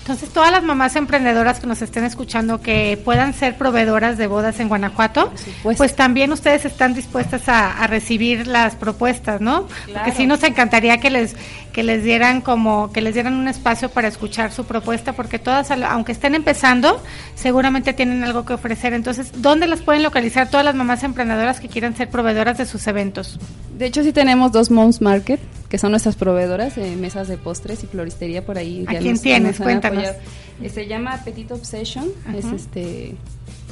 [0.02, 4.58] Entonces, todas las mamás emprendedoras que nos estén escuchando que puedan ser proveedoras de bodas
[4.58, 5.32] en Guanajuato,
[5.76, 9.68] pues también ustedes están dispuestas a, a recibir las propuestas, ¿no?
[9.68, 10.12] Porque Claro.
[10.16, 11.36] sí nos encantaría que les
[11.72, 15.70] que les dieran como que les dieran un espacio para escuchar su propuesta, porque todas,
[15.70, 17.02] aunque estén empezando,
[17.34, 18.92] seguramente tienen algo que ofrecer.
[18.92, 22.86] Entonces, ¿dónde las pueden localizar todas las mamás emprendedoras que quieran ser proveedoras de sus
[22.88, 23.38] eventos?
[23.78, 25.40] De hecho, sí tenemos dos Moms Market,
[25.70, 28.84] que son nuestras proveedoras de mesas de postres y floristería por ahí.
[28.86, 29.58] ¿A ya quién nos- tienes?
[29.58, 29.66] nos han
[30.00, 30.22] Cuéntanos.
[30.62, 33.16] Eh, Se llama Petit Obsession, es este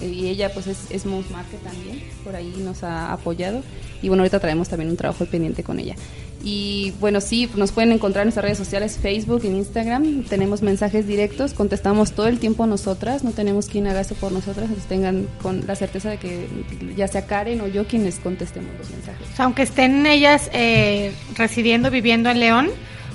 [0.01, 3.63] eh, y ella pues es, es Market también, por ahí nos ha apoyado
[4.03, 5.95] y bueno, ahorita traemos también un trabajo pendiente con ella.
[6.43, 11.07] Y bueno, sí, nos pueden encontrar en nuestras redes sociales, Facebook, en Instagram, tenemos mensajes
[11.07, 15.27] directos, contestamos todo el tiempo nosotras, no tenemos quien haga eso por nosotras, entonces tengan
[15.43, 16.49] con la certeza de que
[16.97, 19.29] ya sea Karen o yo quienes contestemos los mensajes.
[19.35, 22.71] O sea, aunque estén ellas eh, residiendo, viviendo en León,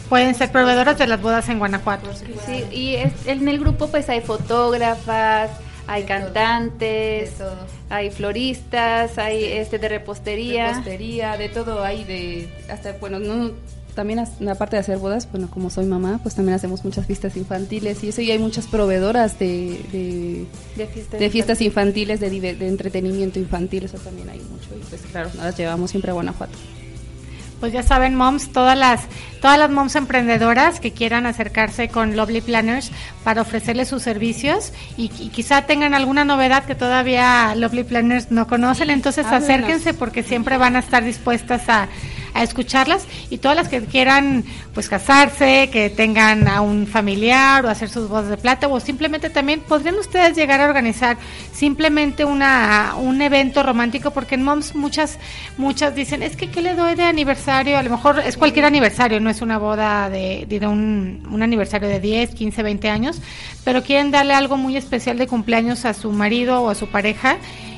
[0.10, 2.10] pueden ser proveedoras de las bodas en Guanajuato.
[2.45, 5.49] Sí, y es- en el grupo pues hay fotógrafas,
[5.88, 7.56] hay cantantes, todo.
[7.89, 10.70] hay floristas, hay este de repostería.
[10.70, 13.51] repostería, de todo hay, de hasta bueno, no
[13.93, 17.38] también as- aparte de hacer bodas, bueno, como soy mamá, pues también hacemos muchas fiestas
[17.38, 20.45] infantiles y eso y hay muchas proveedoras de, de,
[20.76, 22.28] de fiestas, de fiestas infantiles, de
[22.68, 26.58] entretenimiento infantil, eso también hay mucho y pues claro, las llevamos siempre a Guanajuato.
[27.66, 29.01] Pues ya saben, moms, todas las
[29.41, 32.91] todas las moms emprendedoras que quieran acercarse con Lovely Planners
[33.24, 38.45] para ofrecerles sus servicios y, y quizá tengan alguna novedad que todavía Lovely Planners no
[38.45, 39.49] conocen, entonces háblenos.
[39.49, 41.88] acérquense porque siempre van a estar dispuestas a,
[42.36, 47.70] a escucharlas y todas las que quieran pues casarse, que tengan a un familiar o
[47.70, 51.18] hacer sus bodas de plata o simplemente también podrían ustedes llegar a organizar
[51.54, 55.18] simplemente una un evento romántico porque en moms muchas
[55.58, 59.22] muchas dicen es que qué le doy de aniversario a lo mejor es cualquier aniversario
[59.22, 63.22] no es una boda de, de un, un aniversario de 10 15 20 años
[63.64, 67.38] pero quieren darle algo muy especial de cumpleaños a su marido o a su pareja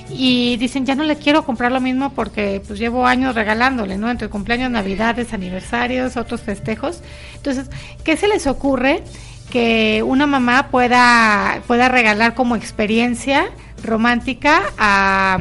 [0.10, 4.10] y dicen ya no le quiero comprar lo mismo porque pues llevo años regalándole, ¿no?
[4.10, 7.01] Entre cumpleaños, navidades, aniversarios, otros festejos.
[7.36, 7.70] Entonces,
[8.03, 9.03] ¿qué se les ocurre
[9.51, 13.49] que una mamá pueda pueda regalar como experiencia
[13.84, 15.39] romántica a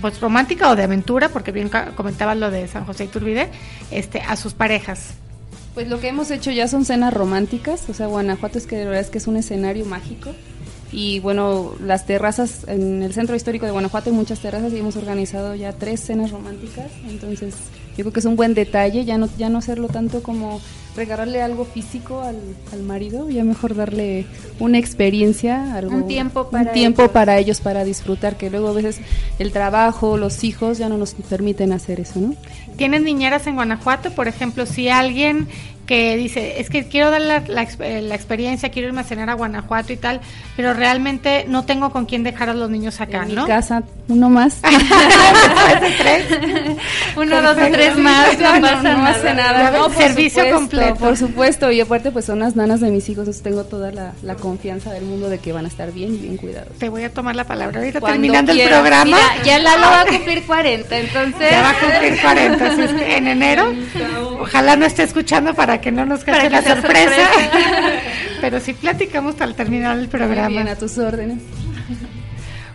[0.00, 3.48] pues romántica o de aventura, porque bien comentabas lo de San José Iturbide,
[3.90, 5.14] este a sus parejas.
[5.74, 8.86] Pues lo que hemos hecho ya son cenas románticas, o sea, Guanajuato es que de
[8.86, 10.32] verdad es que es un escenario mágico.
[10.92, 14.96] Y bueno, las terrazas, en el centro histórico de Guanajuato hay muchas terrazas y hemos
[14.96, 16.90] organizado ya tres cenas románticas.
[17.08, 17.54] Entonces,
[17.96, 20.60] yo creo que es un buen detalle, ya no, ya no hacerlo tanto como
[20.96, 22.36] regalarle algo físico al,
[22.72, 24.26] al marido, ya mejor darle
[24.58, 27.12] una experiencia, algo, Un tiempo un para tiempo ellos.
[27.12, 29.00] para ellos para disfrutar, que luego a veces
[29.38, 32.34] el trabajo, los hijos ya no nos permiten hacer eso, ¿no?
[32.76, 34.10] ¿Tienen niñeras en Guanajuato?
[34.10, 35.46] Por ejemplo, si alguien
[35.90, 37.42] que dice, es que quiero dar la,
[37.80, 40.20] eh, la experiencia, quiero irme a cenar a Guanajuato y tal,
[40.54, 43.42] pero realmente no tengo con quién dejar a los niños acá, en ¿no?
[43.42, 44.60] mi casa, uno más.
[47.16, 49.70] Uno, dos o tres más, no No, pasa no hace nada.
[49.72, 50.94] No, servicio supuesto, completo.
[50.94, 54.12] Por supuesto, y aparte pues son las nanas de mis hijos, entonces tengo toda la,
[54.22, 56.78] la confianza del mundo de que van a estar bien y bien cuidados.
[56.78, 59.04] Te voy a tomar la palabra ahorita Cuando terminando el programa.
[59.04, 61.50] Mira, ya Lalo va a cumplir 40, entonces...
[61.50, 63.74] Ya va a cumplir 40, así es que en enero.
[64.40, 67.14] Ojalá no esté escuchando para que no nos cache la sorpresa.
[67.14, 67.30] sorpresa.
[68.40, 70.48] Pero sí platicamos al terminar el Muy programa.
[70.48, 71.38] bien, a tus órdenes.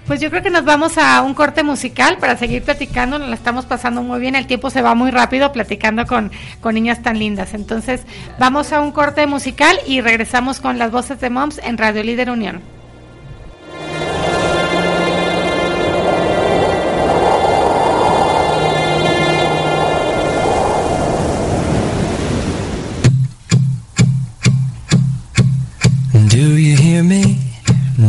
[0.07, 3.33] Pues yo creo que nos vamos a un corte musical para seguir platicando, nos la
[3.35, 6.31] estamos pasando muy bien, el tiempo se va muy rápido platicando con,
[6.61, 7.55] con niñas tan lindas.
[7.55, 8.03] Entonces
[8.37, 12.29] vamos a un corte musical y regresamos con las voces de Moms en Radio Líder
[12.29, 12.61] Unión.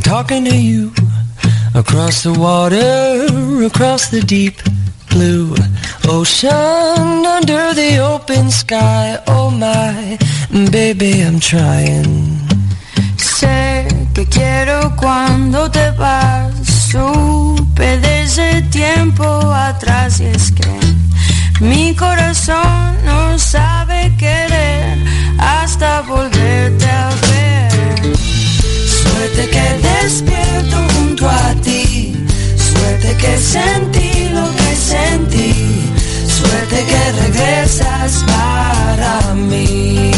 [0.02, 0.92] Talking to you
[1.74, 4.54] across the water, across the deep
[5.10, 5.56] blue
[6.08, 9.18] ocean, under the open sky.
[9.26, 10.16] Oh my,
[10.70, 12.38] baby, I'm trying.
[13.16, 16.54] Sé que quiero cuando te vas.
[16.90, 20.70] Supe desde tiempo atrás y es que
[21.60, 24.98] mi corazón no sabe querer
[25.38, 27.25] hasta volverte a ver.
[29.26, 32.14] Suerte que despierto junto a ti.
[32.56, 35.52] Suerte que sentí lo que sentí.
[36.28, 40.12] Suerte que regresas para mí.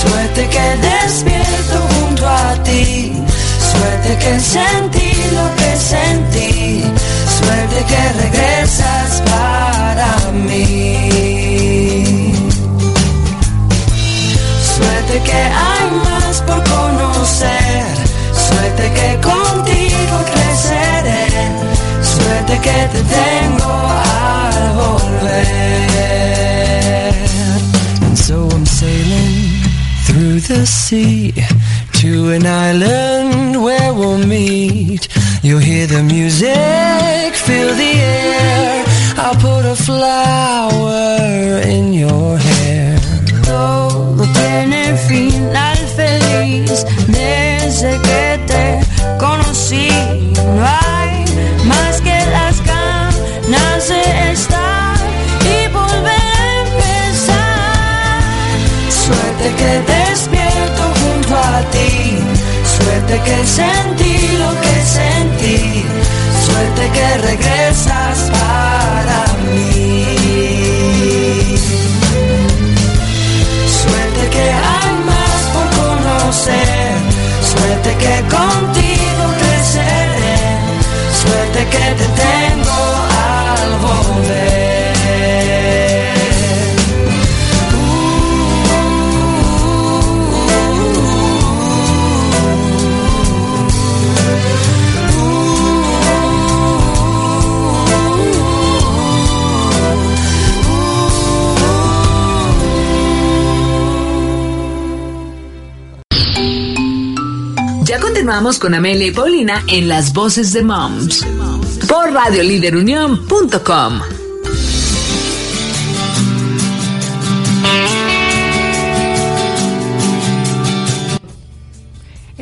[0.00, 3.12] Suerte que despierto junto a ti.
[3.72, 6.82] Suerte que sentí lo que sentí.
[7.38, 10.74] Suerte que regresas para mí.
[14.76, 17.86] Suerte que hay más por conocer.
[18.48, 21.26] Suerte que contigo creceré.
[22.02, 23.55] Suerte que te tengo
[30.56, 31.32] the sea
[31.92, 35.08] to an island where we'll meet.
[35.42, 38.25] You'll hear the music, feel the air.
[63.36, 65.84] Que sentí lo que sentí.
[66.46, 68.30] Suerte que regresas
[107.96, 111.24] Ya continuamos con Amelia y Paulina en Las Voces de Moms
[111.88, 114.25] por radioliderunión.com.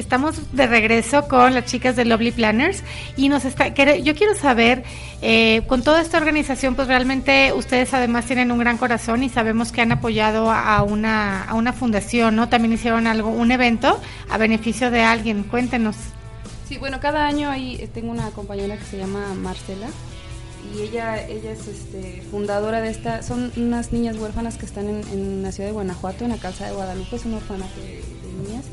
[0.05, 2.83] Estamos de regreso con las chicas de Lovely Planners
[3.17, 4.85] y nos está, yo quiero saber,
[5.23, 9.73] eh, con toda esta organización, pues realmente ustedes además tienen un gran corazón y sabemos
[9.73, 12.51] que han apoyado a una, a una fundación, ¿no?
[12.51, 13.99] También hicieron algo, un evento
[14.29, 15.43] a beneficio de alguien.
[15.45, 15.97] Cuéntenos.
[16.69, 19.87] Sí, bueno, cada año ahí eh, tengo una compañera que se llama Marcela
[20.75, 25.01] y ella, ella es este, fundadora de esta, son unas niñas huérfanas que están en,
[25.09, 28.03] en la ciudad de Guanajuato, en la calzada de Guadalupe, es un orfanato de
[28.47, 28.65] niñas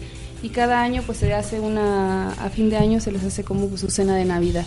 [0.41, 3.75] y cada año pues se hace una, a fin de año se les hace como
[3.77, 4.65] su cena de Navidad.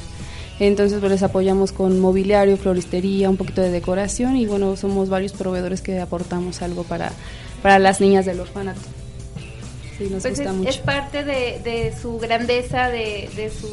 [0.60, 5.32] Entonces pues les apoyamos con mobiliario, floristería, un poquito de decoración y bueno, somos varios
[5.32, 7.10] proveedores que aportamos algo para,
[7.62, 8.80] para las niñas del orfanato.
[9.98, 10.68] Sí, nos Pues gusta es, mucho.
[10.70, 13.68] es parte de, de su grandeza, de, de su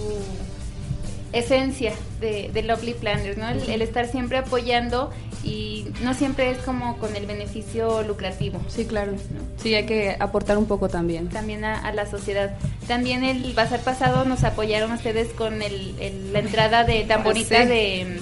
[1.34, 3.50] esencia de, de Lovely Planners, ¿no?
[3.50, 5.12] El, el estar siempre apoyando
[5.44, 8.60] y no siempre es como con el beneficio lucrativo.
[8.68, 9.14] Sí, claro.
[9.62, 11.30] Sí, hay que aportar un poco también.
[11.30, 12.56] También a, a la sociedad.
[12.88, 17.62] También el bazar pasado nos apoyaron ustedes con el, el- la entrada de tan bonita
[17.64, 17.68] Sí.
[17.68, 18.20] de,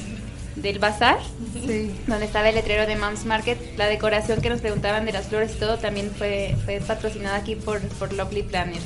[0.55, 1.17] del bazar,
[1.65, 1.91] Sí.
[2.07, 3.57] donde estaba el letrero de Moms Market.
[3.77, 7.55] La decoración que nos preguntaban de las flores y todo también fue, fue patrocinada aquí
[7.55, 8.83] por, por Lovely Planners.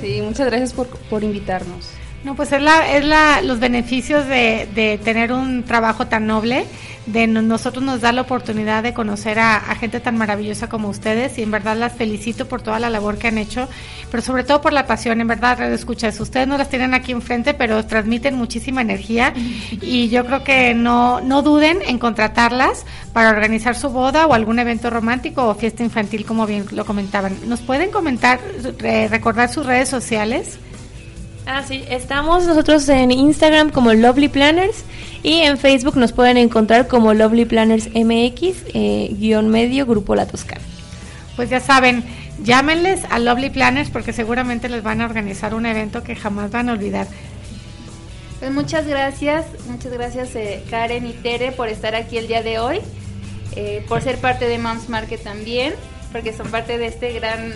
[0.00, 1.88] Sí, muchas gracias por, por invitarnos.
[2.24, 6.66] No, pues es, la, es la, los beneficios de, de tener un trabajo tan noble,
[7.06, 11.38] de no- nosotros nos da la oportunidad de conocer a, gente tan maravillosa como ustedes
[11.38, 13.68] y en verdad las felicito por toda la labor que han hecho,
[14.10, 16.18] pero sobre todo por la pasión, en verdad, Radio Escuchas.
[16.18, 19.32] Ustedes no las tienen aquí enfrente, pero transmiten muchísima energía
[19.80, 24.58] y yo creo que no, no duden en contratarlas para organizar su boda o algún
[24.58, 27.36] evento romántico o fiesta infantil, como bien lo comentaban.
[27.46, 28.40] ¿Nos pueden comentar,
[29.08, 30.58] recordar sus redes sociales?
[31.50, 34.84] Ah, sí, estamos nosotros en Instagram como Lovely Planners
[35.22, 40.26] y en Facebook nos pueden encontrar como Lovely Planners MX, eh, guion medio, Grupo La
[40.26, 40.60] Toscana.
[41.36, 42.04] Pues ya saben,
[42.44, 46.68] llámenles a Lovely Planners porque seguramente les van a organizar un evento que jamás van
[46.68, 47.06] a olvidar.
[48.40, 52.58] Pues muchas gracias, muchas gracias eh, Karen y Tere por estar aquí el día de
[52.58, 52.80] hoy,
[53.56, 55.72] eh, por ser parte de Moms Market también,
[56.12, 57.54] porque son parte de este gran,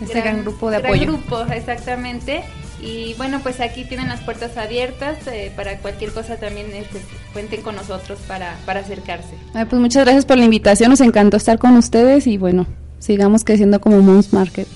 [0.00, 1.06] Este gran grupo de gran apoyo.
[1.06, 2.42] grupo, exactamente.
[2.80, 7.00] Y bueno, pues aquí tienen las puertas abiertas eh, para cualquier cosa también este,
[7.32, 9.34] cuenten con nosotros para, para acercarse.
[9.54, 12.66] Ay, pues muchas gracias por la invitación, nos encantó estar con ustedes y bueno,
[12.98, 14.68] sigamos creciendo como Moms Market.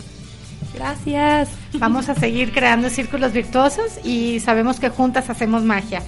[0.74, 1.50] Gracias.
[1.74, 6.02] Vamos a seguir creando círculos virtuosos y sabemos que juntas hacemos magia.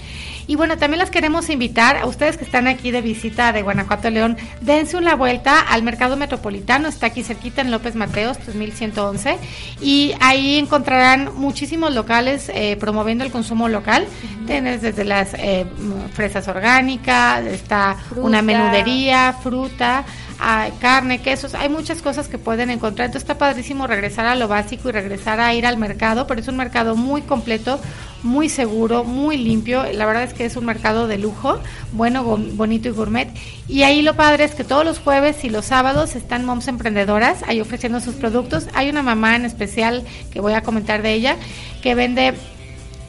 [0.47, 4.11] Y bueno, también las queremos invitar a ustedes que están aquí de visita de Guanajuato
[4.11, 9.39] León, dense una vuelta al mercado metropolitano, está aquí cerquita en López Mateos, 3111,
[9.81, 14.07] y ahí encontrarán muchísimos locales eh, promoviendo el consumo local.
[14.47, 15.67] Tienes desde las eh,
[16.13, 20.05] fresas orgánicas, está una menudería, fruta,
[20.39, 23.07] hay carne, quesos, hay muchas cosas que pueden encontrar.
[23.07, 26.49] Entonces está padrísimo regresar a lo básico y regresar a ir al mercado, pero es
[26.49, 27.81] un mercado muy completo,
[28.23, 29.85] muy seguro, muy limpio.
[29.93, 31.61] La verdad es que es un mercado de lujo,
[31.93, 33.29] bueno, bonito y gourmet.
[33.69, 37.43] Y ahí lo padre es que todos los jueves y los sábados están moms emprendedoras
[37.47, 38.69] ahí ofreciendo sus productos.
[38.75, 41.37] Hay una mamá en especial que voy a comentar de ella
[41.83, 42.35] que vende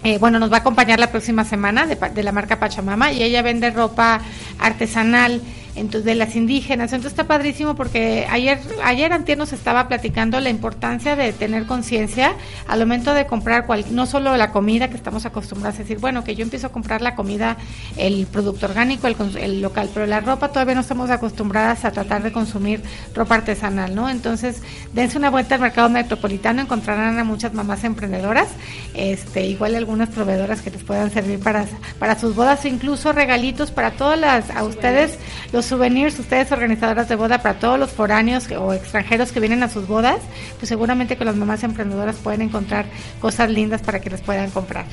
[0.04, 3.24] eh, bueno, nos va a acompañar la próxima semana de, de la marca Pachamama y
[3.24, 4.22] ella vende ropa
[4.60, 5.42] artesanal
[5.76, 6.94] entonces de las indígenas.
[6.94, 12.34] Entonces está padrísimo porque ayer ayer antier nos estaba platicando la importancia de tener conciencia
[12.68, 16.24] al momento de comprar cual, no solo la comida que estamos acostumbrados a decir, bueno,
[16.24, 17.58] que yo empiezo a comprar la comida,
[17.98, 22.24] el producto orgánico, el, el local, pero la ropa todavía no estamos acostumbradas a tratar
[22.24, 22.82] de consumir
[23.14, 24.10] ropa artesanal, ¿no?
[24.10, 24.62] Entonces,
[24.94, 28.50] dense una vuelta al mercado metropolitano, encontrarán a muchas mamás emprendedoras,
[28.94, 31.66] este, igual algunas proveedoras que les puedan servir para,
[32.00, 35.18] para sus bodas, incluso regalitos para todas las, a ustedes,
[35.52, 39.64] los souvenirs, ustedes organizadoras de boda, para todos los foráneos que- o extranjeros que vienen
[39.64, 40.20] a sus bodas,
[40.60, 42.86] pues seguramente con las mamás emprendedoras pueden encontrar
[43.20, 44.86] cosas lindas para que les puedan comprar.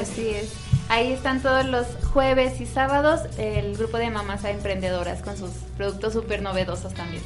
[0.00, 0.52] Así es.
[0.88, 6.14] Ahí están todos los jueves y sábados el grupo de mamás emprendedoras con sus productos
[6.14, 7.22] súper novedosos también.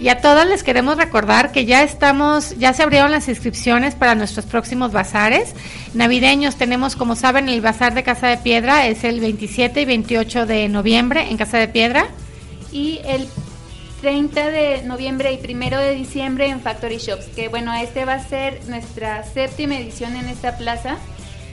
[0.00, 4.16] Y a todas les queremos recordar que ya estamos, ya se abrieron las inscripciones para
[4.16, 5.54] nuestros próximos bazares
[5.94, 6.56] navideños.
[6.56, 10.68] Tenemos, como saben, el bazar de Casa de Piedra es el 27 y 28 de
[10.68, 12.08] noviembre en Casa de Piedra.
[12.72, 13.28] Y el
[14.00, 18.28] 30 de noviembre y primero de diciembre en Factory Shops, que bueno, este va a
[18.28, 20.96] ser nuestra séptima edición en esta plaza.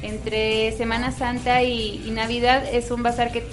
[0.02, 3.46] Entre Semana Santa y Navidad es un bazar que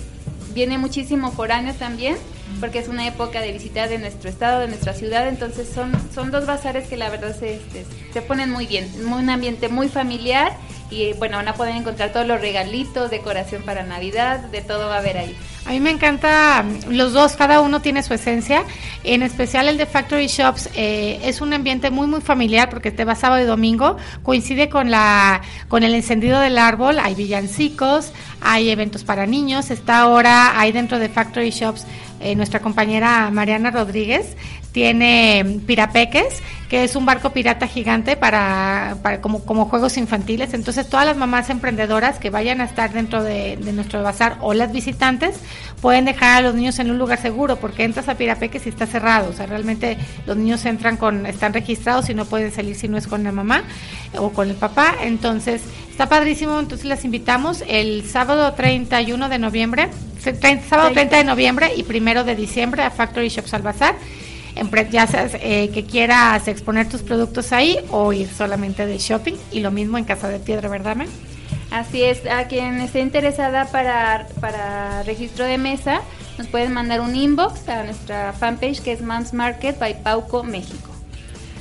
[0.59, 2.17] viene muchísimo foráneo también,
[2.59, 6.33] porque es una época de visita de nuestro estado, de nuestra ciudad, entonces son, son
[6.33, 9.89] dos bazares que la verdad se, este, se ponen muy bien, muy- un ambiente muy
[9.89, 10.53] familiar
[10.91, 14.97] y bueno, van a poder encontrar todos los regalitos, decoración para Navidad, de todo va
[14.97, 15.37] a haber ahí.
[15.69, 18.65] A mí me encanta, mm, los dos, cada uno tiene su esencia.
[19.05, 23.05] En especial el de Factory Shops eh, es un ambiente muy, muy familiar porque te
[23.05, 23.99] va sábado y domingo.
[24.23, 26.99] Coincide con, la, con el encendido del árbol.
[26.99, 29.71] Hay villancicos, hay eventos para niños.
[29.71, 31.85] Está ahora, ahí dentro de Factory Shops,
[32.21, 34.39] eh, nuestra compañera Mariana Rodríguez
[34.79, 40.55] tiene Pirapeques, que es un barco pirata gigante para, como, juegos infantiles.
[40.55, 44.71] Entonces, todas las mamás emprendedoras que vayan a estar dentro de, nuestro bazar o las
[44.71, 45.41] visitantes
[45.81, 48.87] pueden dejar a los niños en un lugar seguro, porque entras a Pirapeques y está
[48.87, 49.31] cerrado.
[49.31, 52.99] O sea, realmente los niños entran con, están registrados y no pueden salir si no
[52.99, 53.65] es con la mamá
[54.17, 54.95] o con el papá.
[55.03, 56.61] Entonces, está padrísimo.
[56.61, 59.89] Entonces, las invitamos el sábado 31 de noviembre,
[60.69, 63.97] sábado 30 de noviembre y primero de diciembre a Factory Shops al Bazar
[64.91, 69.61] ya seas eh, que quieras exponer tus productos ahí o ir solamente de shopping y
[69.61, 71.09] lo mismo en Casa de Piedra, ¿verdad, Men?
[71.71, 76.01] Así es, a quien esté interesada para, para registro de mesa,
[76.39, 80.91] nos pueden mandar un inbox a nuestra fanpage que es Moms Market by Pauco, México.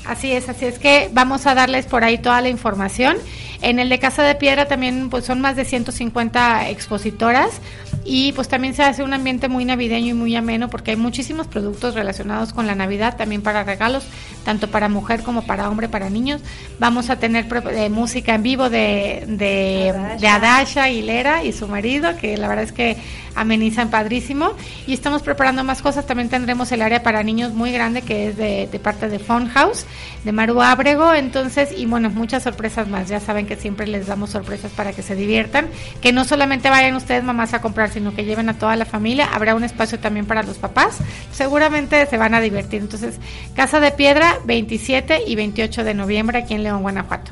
[0.06, 3.18] Así es, así es que vamos a darles por ahí toda la información.
[3.62, 7.62] En el de Casa de Piedra también pues son más de 150 expositoras
[8.05, 11.47] y pues también se hace un ambiente muy navideño y muy ameno porque hay muchísimos
[11.47, 14.05] productos relacionados con la Navidad, también para regalos.
[14.45, 16.41] tanto para mujer como para hombre, para niños.
[16.80, 22.16] Vamos a tener eh, música en vivo de, de, de Adasha Aguilera y su marido,
[22.16, 22.95] que la verdad es que
[23.36, 24.51] amenizan padrísimo.
[24.86, 26.05] Y estamos preparando más cosas.
[26.05, 29.49] También tendremos el área para niños muy grande, que es de, de parte de Fun
[29.49, 29.86] House,
[30.24, 31.14] de Maru Ábrego.
[31.14, 33.10] Entonces, y bueno, muchas sorpresas más.
[33.10, 35.70] Ya saben que siempre les damos sorpresas para que se diviertan.
[36.02, 39.30] Que no solamente vayan ustedes mamás a comprar, sino que lleven a toda la familia.
[39.34, 40.98] Habrá un espacio también para los papás.
[41.32, 42.82] Seguramente se van a divertir.
[42.82, 43.16] Entonces,
[43.56, 47.32] Casa de Piedra, 27 y 28 de noviembre aquí en León, Guanajuato.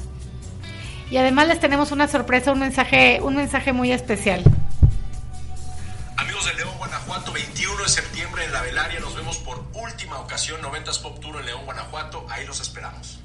[1.12, 4.44] Y además les tenemos una sorpresa, un mensaje, un mensaje muy especial.
[6.18, 9.00] Amigos de León, Guanajuato, 21 de septiembre en la Velaria.
[9.00, 12.26] Nos vemos por última ocasión, 90s Pop Tour en León, Guanajuato.
[12.30, 13.20] Ahí los esperamos.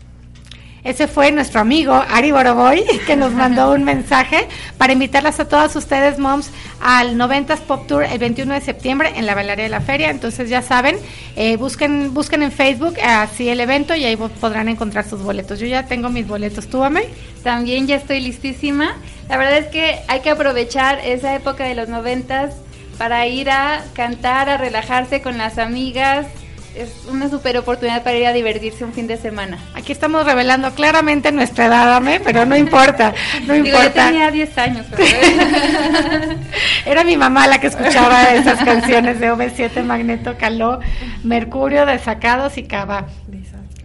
[0.83, 5.76] Ese fue nuestro amigo Ari Boroboy que nos mandó un mensaje para invitarlas a todas
[5.76, 6.51] ustedes, moms,
[6.81, 10.11] al 90s Pop Tour el 21 de septiembre en la Bailaria de la Feria.
[10.11, 10.97] Entonces ya saben,
[11.37, 15.59] eh, busquen busquen en Facebook eh, así el evento y ahí podrán encontrar sus boletos.
[15.59, 16.68] Yo ya tengo mis boletos.
[16.68, 17.03] ¿Tú, Ame?
[17.43, 18.97] También ya estoy listísima.
[19.28, 22.55] La verdad es que hay que aprovechar esa época de los noventas
[22.97, 26.26] para ir a cantar, a relajarse con las amigas.
[26.76, 29.58] Es una super oportunidad para ir a divertirse un fin de semana.
[29.74, 33.12] Aquí estamos revelando claramente nuestra edad, Ame, pero no importa,
[33.46, 34.06] no Digo, yo importa.
[34.06, 34.86] tenía 10 años.
[34.90, 35.04] pero-
[36.86, 40.80] Era mi mamá la que escuchaba esas canciones de OV7, Magneto, Caló,
[41.24, 43.06] Mercurio, Desacados y Cava.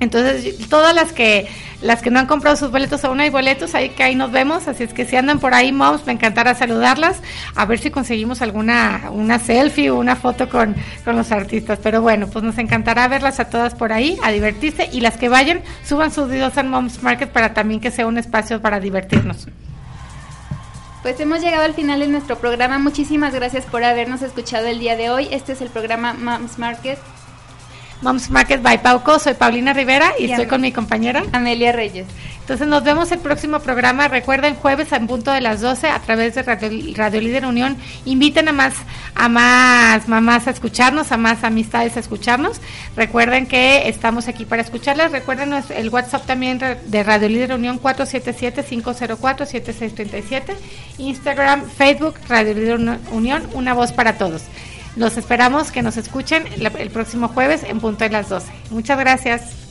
[0.06, 1.48] Entonces, todas las que
[1.82, 4.68] las que no han comprado sus boletos, aún hay boletos, ahí que ahí nos vemos,
[4.68, 7.22] así es que si andan por ahí, moms, me encantará saludarlas,
[7.54, 12.02] a ver si conseguimos alguna una selfie o una foto con, con los artistas, pero
[12.02, 15.62] bueno, pues nos encantará verlas a todas por ahí, a divertirse, y las que vayan,
[15.84, 19.48] suban sus videos en Moms Market para también que sea un espacio para divertirnos.
[21.04, 22.80] Pues hemos llegado al final de nuestro programa.
[22.80, 25.28] Muchísimas gracias por habernos escuchado el día de hoy.
[25.30, 26.98] Este es el programa Moms Market.
[28.06, 31.24] Moms Market by Pauco, soy Paulina Rivera y, Y estoy con mi compañera.
[31.32, 32.06] Amelia Reyes.
[32.42, 34.08] Entonces nos vemos el próximo programa.
[34.08, 37.76] Recuerden jueves en punto de las 12 a través de Radio, Radio Líder Unión.
[38.06, 38.76] Inviten a más
[39.16, 42.62] a más mamás a escucharnos, a más amistades a escucharnos.
[42.96, 45.12] Recuerden que estamos aquí para escucharlas.
[45.12, 50.54] Recuerden el WhatsApp también de Radio Líder Unión 477-504-7637.
[51.00, 54.44] Instagram, Facebook, Radio Líder Uni- Unión, una voz para todos.
[54.96, 58.52] Los esperamos que nos escuchen el próximo jueves en punto de las 12.
[58.72, 59.66] Muchas gracias.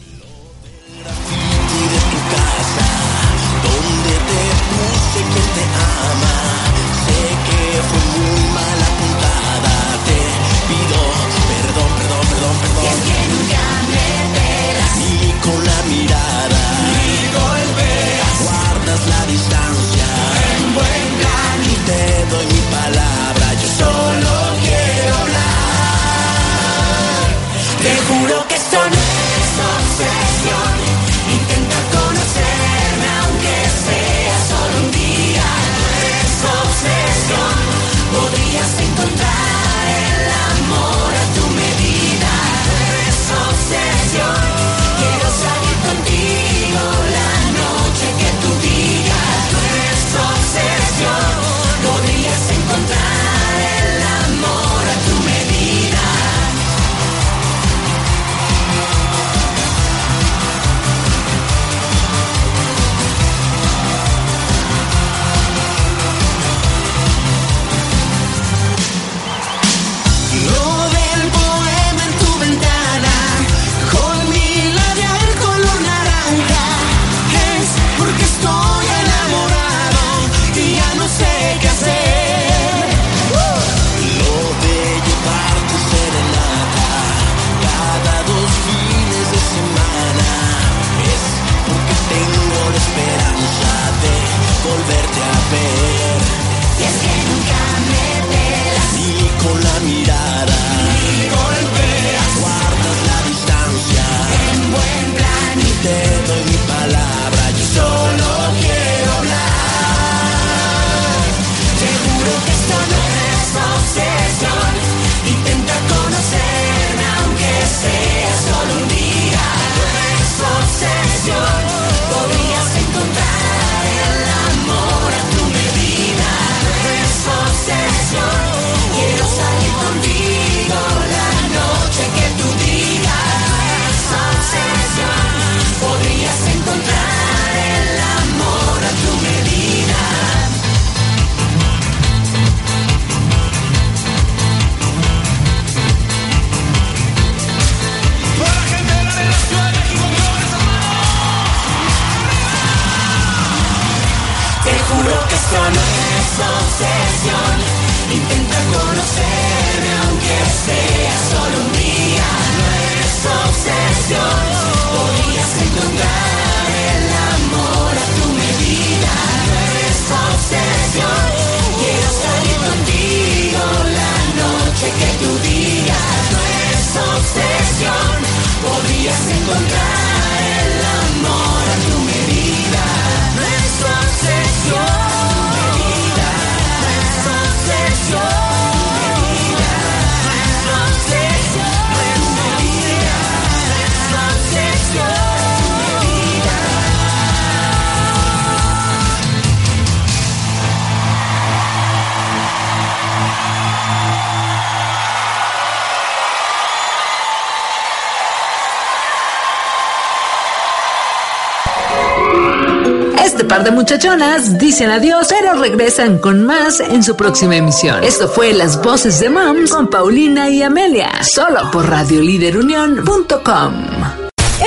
[213.85, 218.03] Muchachonas dicen adiós, pero regresan con más en su próxima emisión.
[218.03, 223.75] Esto fue Las Voces de Moms con Paulina y Amelia, solo por radioliderunión.com.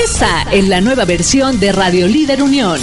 [0.05, 2.79] Esta es la nueva versión de Radio Líder Unión.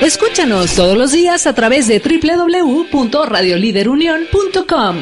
[0.00, 4.96] Escúchanos todos los días a través de www.radioliderunión.com